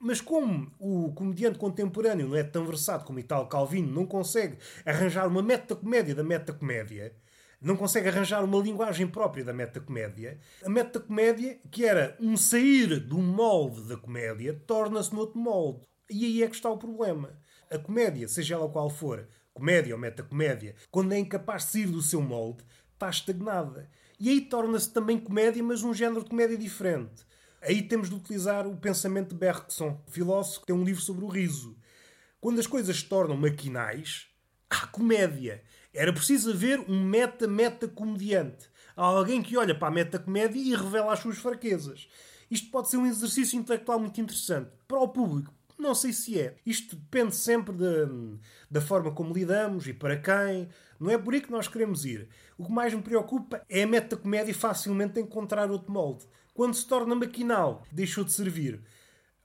Mas 0.01 0.19
como 0.19 0.73
o 0.79 1.12
comediante 1.12 1.59
contemporâneo 1.59 2.27
não 2.27 2.37
é 2.37 2.43
tão 2.43 2.64
versado 2.64 3.05
como 3.05 3.19
Italo 3.19 3.47
Calvino, 3.47 3.93
não 3.93 4.07
consegue 4.07 4.57
arranjar 4.83 5.29
uma 5.29 5.43
metacomédia 5.43 6.14
da 6.14 6.25
metacomédia, 6.25 7.14
não 7.61 7.77
consegue 7.77 8.09
arranjar 8.09 8.43
uma 8.43 8.62
linguagem 8.62 9.07
própria 9.07 9.45
da 9.45 9.53
metacomédia, 9.53 10.41
a 10.64 10.71
metacomédia, 10.71 11.61
que 11.71 11.85
era 11.85 12.17
um 12.19 12.35
sair 12.35 12.99
do 12.99 13.19
molde 13.19 13.83
da 13.83 13.99
comédia, 13.99 14.59
torna-se 14.67 15.14
noutro 15.14 15.38
molde. 15.38 15.83
E 16.11 16.25
aí 16.25 16.43
é 16.43 16.49
que 16.49 16.57
está 16.57 16.71
o 16.71 16.79
problema. 16.79 17.38
A 17.71 17.77
comédia, 17.77 18.27
seja 18.27 18.55
ela 18.55 18.71
qual 18.71 18.88
for, 18.88 19.29
comédia 19.59 19.95
ou 19.95 20.01
metacomédia, 20.01 20.77
quando 20.88 21.12
é 21.12 21.19
incapaz 21.19 21.64
de 21.64 21.73
sair 21.73 21.87
do 21.87 22.01
seu 22.01 22.23
molde, 22.23 22.62
está 22.99 23.09
estagnada. 23.09 23.89
E 24.19 24.29
aí 24.29 24.41
torna-se 24.41 24.93
também 24.93 25.19
comédia, 25.19 25.63
mas 25.63 25.83
um 25.83 25.95
género 25.95 26.25
de 26.25 26.31
comédia 26.31 26.59
diferente. 26.59 27.25
Aí 27.63 27.83
temos 27.83 28.09
de 28.09 28.17
utilizar 28.17 28.67
o 28.67 28.77
pensamento 28.77 29.31
de 29.31 29.37
Bergson, 29.37 30.01
filósofo 30.09 30.61
que 30.61 30.67
tem 30.67 30.77
um 30.77 30.85
livro 30.85 31.01
sobre 31.01 31.25
o 31.25 31.29
riso. 31.29 31.77
Quando 32.41 32.59
as 32.59 32.67
coisas 32.67 32.97
se 32.97 33.05
tornam 33.05 33.37
maquinais, 33.37 34.27
há 34.69 34.87
comédia. 34.87 35.63
Era 35.95 36.13
preciso 36.13 36.51
haver 36.53 36.81
um 36.89 37.03
meta-meta-comediante. 37.03 38.69
Alguém 38.95 39.43
que 39.43 39.57
olha 39.57 39.75
para 39.75 39.89
a 39.89 39.93
meta-comédia 39.93 40.61
e 40.61 40.75
revela 40.75 41.13
as 41.13 41.21
suas 41.21 41.39
fraquezas. 41.39 42.09
Isto 42.51 42.71
pode 42.71 42.89
ser 42.89 42.97
um 42.97 43.07
exercício 43.07 43.59
intelectual 43.59 44.01
muito 44.01 44.21
interessante 44.21 44.71
para 44.87 44.99
o 44.99 45.09
público. 45.09 45.53
Não 45.79 45.95
sei 45.95 46.13
se 46.13 46.41
é. 46.41 46.57
Isto 46.67 46.97
depende 46.97 47.37
sempre 47.37 47.75
de, 47.77 48.39
da 48.69 48.81
forma 48.81 49.13
como 49.13 49.33
lidamos 49.33 49.87
e 49.87 49.95
para 49.95 50.17
quem. 50.17 50.69
Não 50.99 51.11
é 51.11 51.17
por 51.17 51.33
aí 51.33 51.41
que 51.41 51.51
nós 51.51 51.69
queremos 51.69 52.05
ir. 52.05 52.29
O 52.57 52.65
que 52.65 52.73
mais 52.73 52.93
me 52.93 53.03
preocupa 53.03 53.65
é 53.69 53.85
a 53.85 53.87
meta-comédia 53.87 54.55
facilmente 54.55 55.21
encontrar 55.21 55.71
outro 55.71 55.93
molde. 55.93 56.27
Quando 56.53 56.75
se 56.75 56.87
torna 56.87 57.15
maquinal, 57.15 57.85
deixou 57.93 58.25
de 58.25 58.33
servir. 58.33 58.83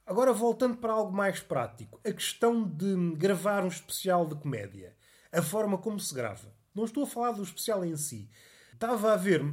Agora, 0.06 0.34
voltando 0.34 0.78
para 0.78 0.94
algo 0.94 1.16
mais 1.16 1.40
prático, 1.40 2.00
a 2.04 2.12
questão 2.12 2.64
de 2.68 3.16
gravar 3.16 3.64
um 3.64 3.68
especial 3.68 4.26
de 4.26 4.36
comédia. 4.36 4.96
A 5.32 5.42
forma 5.42 5.78
como 5.78 6.00
se 6.00 6.14
grava. 6.14 6.54
Não 6.74 6.86
estou 6.86 7.04
a 7.04 7.08
falar 7.08 7.34
do 7.34 7.44
especial 7.44 7.86
em 7.86 7.96
si. 7.96 8.30
Estava 8.74 9.14
a 9.14 9.16
ver 9.16 9.46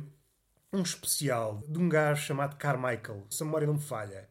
um 0.72 0.82
especial 0.82 1.62
de 1.68 1.78
um 1.78 1.88
gajo 1.88 2.26
chamado 2.26 2.56
Carmichael, 2.56 3.26
se 3.28 3.42
a 3.42 3.46
memória 3.46 3.66
não 3.66 3.74
me 3.74 3.80
falha. 3.80 4.28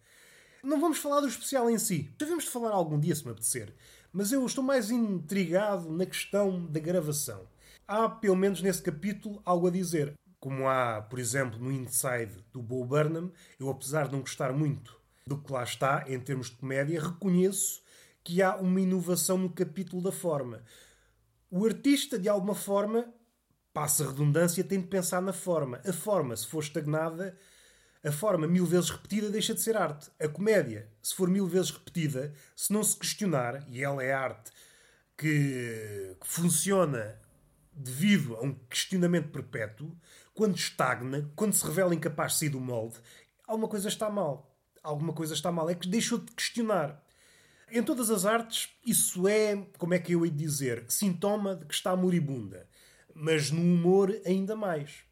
Não 0.64 0.82
vamos 0.82 0.98
falar 0.98 1.22
do 1.22 1.28
especial 1.28 1.70
em 1.70 1.78
si. 1.78 2.14
Devemos 2.18 2.46
de 2.46 2.50
falar 2.50 2.72
algum 2.72 3.00
dia, 3.00 3.16
se 3.16 3.24
me 3.24 3.32
apetecer. 3.32 3.74
Mas 4.12 4.32
eu 4.32 4.44
estou 4.44 4.64
mais 4.64 4.90
intrigado 4.90 5.90
na 5.92 6.06
questão 6.06 6.66
da 6.66 6.80
gravação 6.80 7.48
há, 7.90 8.08
pelo 8.08 8.36
menos 8.36 8.62
nesse 8.62 8.84
capítulo, 8.84 9.42
algo 9.44 9.68
a 9.68 9.72
dizer. 9.72 10.14
Como 10.40 10.70
há, 10.70 11.02
por 11.02 11.18
exemplo, 11.18 11.60
no 11.60 11.72
Inside 11.72 12.46
do 12.54 12.62
Bo 12.62 12.86
Burnham, 12.86 13.32
eu, 13.60 13.70
apesar 13.70 14.06
de 14.06 14.14
não 14.14 14.22
gostar 14.22 14.54
muito 14.54 14.98
do 15.26 15.38
que 15.38 15.52
lá 15.52 15.64
está, 15.64 16.06
em 16.08 16.20
termos 16.20 16.50
de 16.50 16.56
comédia, 16.56 17.02
reconheço 17.02 17.82
que 18.24 18.42
há 18.42 18.56
uma 18.56 18.80
inovação 18.80 19.38
no 19.38 19.50
capítulo 19.50 20.02
da 20.02 20.12
forma. 20.12 20.64
O 21.50 21.66
artista, 21.66 22.18
de 22.18 22.30
alguma 22.30 22.56
forma, 22.56 23.12
passa 23.74 24.08
redundância, 24.08 24.64
tem 24.64 24.80
de 24.80 24.88
pensar 24.88 25.22
na 25.22 25.34
forma. 25.34 25.82
A 25.86 25.92
forma, 25.92 26.36
se 26.38 26.48
for 26.48 26.64
estagnada, 26.64 27.36
a 28.04 28.12
forma 28.12 28.48
mil 28.48 28.66
vezes 28.66 28.92
repetida 28.92 29.30
deixa 29.30 29.54
de 29.54 29.62
ser 29.62 29.76
arte. 29.76 30.10
A 30.20 30.28
comédia, 30.28 30.88
se 31.02 31.14
for 31.14 31.28
mil 31.28 31.48
vezes 31.48 31.72
repetida, 31.72 32.34
se 32.56 32.72
não 32.72 32.84
se 32.84 32.96
questionar, 32.96 33.68
e 33.68 33.84
ela 33.84 34.04
é 34.04 34.14
arte 34.14 34.52
que, 35.18 36.16
que 36.22 36.28
funciona 36.28 37.20
devido 37.80 38.36
a 38.36 38.42
um 38.42 38.54
questionamento 38.70 39.30
perpétuo, 39.30 39.96
quando 40.34 40.58
estagna, 40.58 41.32
quando 41.36 41.54
se 41.54 41.66
revela 41.66 41.96
incapaz 41.96 42.34
de 42.34 42.40
sair 42.40 42.50
do 42.50 42.60
molde, 42.60 42.98
alguma 43.48 43.68
coisa 43.68 43.88
está 43.88 44.10
mal. 44.10 44.56
Alguma 44.84 45.14
coisa 45.14 45.34
está 45.34 45.52
mal. 45.52 45.70
É 45.70 45.76
que 45.76 45.88
deixou 45.88 46.20
de 46.20 46.32
questionar. 46.32 47.04
Em 47.72 47.84
todas 47.84 48.10
as 48.10 48.26
artes, 48.26 48.70
isso 48.86 49.28
é, 49.28 49.56
como 49.78 49.94
é 49.94 50.00
que 50.00 50.14
eu 50.14 50.26
ia 50.26 50.32
dizer, 50.32 50.86
sintoma 50.90 51.56
de 51.56 51.66
que 51.66 51.74
está 51.74 51.96
moribunda. 51.96 52.68
Mas 53.14 53.52
no 53.52 53.62
humor, 53.62 54.14
ainda 54.26 54.56
mais. 54.56 55.04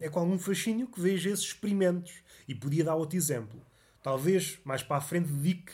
É 0.00 0.08
com 0.08 0.20
algum 0.20 0.38
fascínio 0.38 0.86
que 0.86 1.00
vejo 1.00 1.28
esses 1.28 1.46
experimentos. 1.46 2.22
E 2.46 2.54
podia 2.54 2.84
dar 2.84 2.94
outro 2.94 3.16
exemplo. 3.16 3.64
Talvez, 4.02 4.58
mais 4.64 4.82
para 4.82 4.96
a 4.96 5.00
frente, 5.00 5.32
dedique 5.32 5.72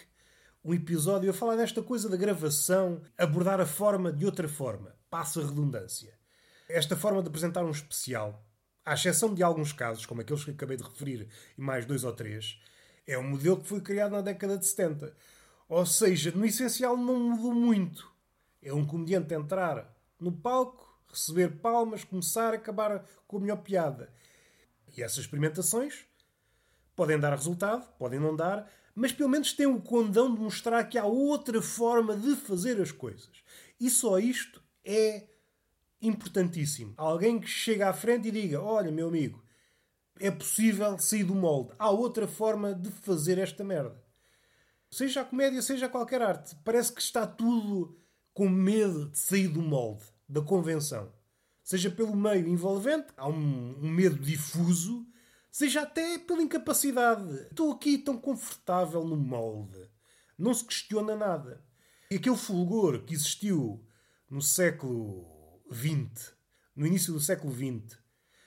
um 0.65 0.73
episódio 0.73 1.31
a 1.31 1.35
falar 1.35 1.57
desta 1.57 1.83
coisa 1.83 2.09
da 2.09 2.17
gravação, 2.17 3.03
abordar 3.19 3.61
a 3.61 3.67
forma 3.67 4.11
de 4.11 4.25
outra 4.25 4.49
forma 4.49 4.95
passa 5.11 5.41
a 5.41 5.47
redundância. 5.47 6.19
Esta 6.69 6.97
forma 6.97 7.23
de 7.23 7.29
apresentar 7.29 7.65
um 7.65 7.71
especial, 7.71 8.45
à 8.85 8.95
exceção 8.95 9.33
de 9.33 9.45
alguns 9.45 9.73
casos, 9.73 10.07
como 10.07 10.23
aqueles 10.23 10.43
que 10.43 10.51
acabei 10.51 10.77
de 10.77 10.83
referir 10.83 11.29
e 11.57 11.61
mais 11.61 11.85
dois 11.85 12.03
ou 12.03 12.13
três, 12.13 12.59
é 13.07 13.17
um 13.17 13.23
modelo 13.23 13.61
que 13.61 13.69
foi 13.69 13.81
criado 13.81 14.11
na 14.13 14.23
década 14.23 14.59
de 14.59 14.67
70. 14.67 15.15
Ou 15.69 15.87
seja, 15.87 16.33
no 16.33 16.45
essencial 16.45 16.97
não 16.97 17.21
mudou 17.21 17.55
muito. 17.55 18.11
É 18.61 18.73
um 18.73 18.85
comediante 18.85 19.35
entrar 19.35 19.95
no 20.19 20.33
palco, 20.33 20.99
receber 21.09 21.61
palmas, 21.61 22.03
começar 22.03 22.53
a 22.53 22.57
acabar 22.57 23.05
com 23.29 23.37
a 23.37 23.41
melhor 23.41 23.59
piada. 23.59 24.13
E 24.97 25.03
essas 25.03 25.19
experimentações 25.19 26.07
podem 26.97 27.21
dar 27.21 27.35
resultado, 27.35 27.87
podem 27.99 28.19
não 28.19 28.35
dar, 28.35 28.69
mas 28.95 29.13
pelo 29.13 29.29
menos 29.29 29.53
têm 29.53 29.67
o 29.67 29.81
condão 29.81 30.33
de 30.33 30.41
mostrar 30.41 30.85
que 30.85 30.97
há 30.97 31.05
outra 31.05 31.61
forma 31.61 32.17
de 32.17 32.37
fazer 32.37 32.81
as 32.81 32.93
coisas. 32.93 33.43
E 33.81 33.91
só 33.91 34.19
isto 34.19 34.63
é 34.85 35.27
importantíssimo. 36.01 36.95
Alguém 36.97 37.41
que 37.41 37.49
chega 37.49 37.89
à 37.89 37.93
frente 37.93 38.29
e 38.29 38.31
diga: 38.31 38.63
Olha, 38.63 38.93
meu 38.93 39.09
amigo, 39.09 39.43
é 40.21 40.31
possível 40.31 40.99
sair 40.99 41.25
do 41.25 41.35
molde. 41.35 41.73
Há 41.79 41.91
outra 41.91 42.29
forma 42.29 42.75
de 42.75 42.91
fazer 42.91 43.39
esta 43.39 43.65
merda. 43.65 44.03
Seja 44.91 45.23
a 45.23 45.25
comédia, 45.25 45.61
seja 45.61 45.89
qualquer 45.89 46.23
arte. 46.23 46.55
Parece 46.65 46.93
que 46.93 47.01
está 47.01 47.27
tudo 47.27 47.99
com 48.33 48.49
medo 48.49 49.11
de 49.11 49.19
sair 49.19 49.49
do 49.49 49.61
molde, 49.61 50.05
da 50.29 50.41
convenção. 50.41 51.13
Seja 51.65 51.91
pelo 51.91 52.15
meio 52.15 52.47
envolvente, 52.47 53.09
há 53.17 53.29
um, 53.29 53.79
um 53.83 53.91
medo 53.91 54.19
difuso, 54.19 55.07
seja 55.55 55.83
até 55.83 56.19
pela 56.19 56.43
incapacidade. 56.43 57.33
Estou 57.43 57.71
aqui 57.71 57.97
tão 57.97 58.19
confortável 58.19 59.05
no 59.05 59.17
molde. 59.17 59.89
Não 60.37 60.53
se 60.53 60.65
questiona 60.65 61.15
nada. 61.15 61.65
E 62.11 62.17
aquele 62.17 62.37
fulgor 62.37 63.05
que 63.05 63.15
existiu 63.15 63.81
no 64.29 64.43
século 64.43 65.63
XX, 65.73 66.35
no 66.75 66.85
início 66.85 67.13
do 67.13 67.21
século 67.21 67.55
XX, 67.55 67.97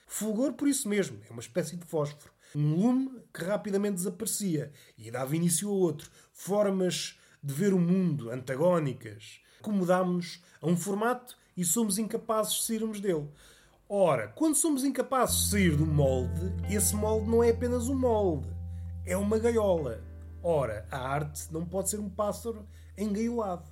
fulgor 0.05 0.51
por 0.51 0.67
isso 0.67 0.89
mesmo, 0.89 1.21
é 1.29 1.31
uma 1.31 1.39
espécie 1.39 1.77
de 1.77 1.85
fósforo. 1.85 2.29
Um 2.53 2.75
lume 2.75 3.23
que 3.33 3.41
rapidamente 3.41 3.95
desaparecia 3.95 4.73
e 4.97 5.09
dava 5.09 5.33
início 5.33 5.69
a 5.69 5.71
outro. 5.71 6.11
Formas 6.33 7.17
de 7.41 7.53
ver 7.53 7.73
o 7.73 7.79
mundo 7.79 8.29
antagónicas. 8.31 9.39
Acomodámos-nos 9.61 10.43
a 10.61 10.67
um 10.67 10.75
formato 10.75 11.37
e 11.55 11.63
somos 11.63 11.97
incapazes 11.97 12.55
de 12.55 12.63
sairmos 12.65 12.99
dele. 12.99 13.29
Ora, 13.89 14.27
quando 14.27 14.55
somos 14.55 14.83
incapazes 14.83 15.37
de 15.37 15.49
sair 15.49 15.77
do 15.77 15.85
molde, 15.85 16.53
esse 16.69 16.93
molde 16.93 17.29
não 17.29 17.41
é 17.41 17.51
apenas 17.51 17.87
um 17.87 17.95
molde, 17.95 18.49
é 19.05 19.15
uma 19.15 19.39
gaiola. 19.39 20.03
Ora, 20.43 20.85
a 20.91 20.97
arte 20.97 21.47
não 21.53 21.65
pode 21.65 21.89
ser 21.89 21.99
um 21.99 22.09
pássaro 22.09 22.67
engaiolado. 22.97 23.71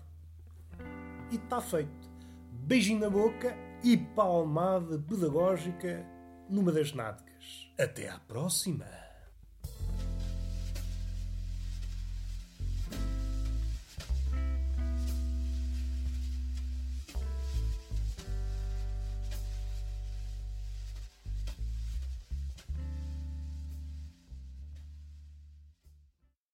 E 1.29 1.35
está 1.35 1.59
feito. 1.59 2.09
Beijinho 2.49 3.01
na 3.01 3.09
boca 3.09 3.57
e 3.83 3.97
palmada 3.97 4.97
pedagógica 4.97 6.05
numa 6.49 6.71
das 6.71 6.93
nádegas. 6.93 7.69
Até 7.77 8.07
à 8.07 8.17
próxima! 8.17 9.04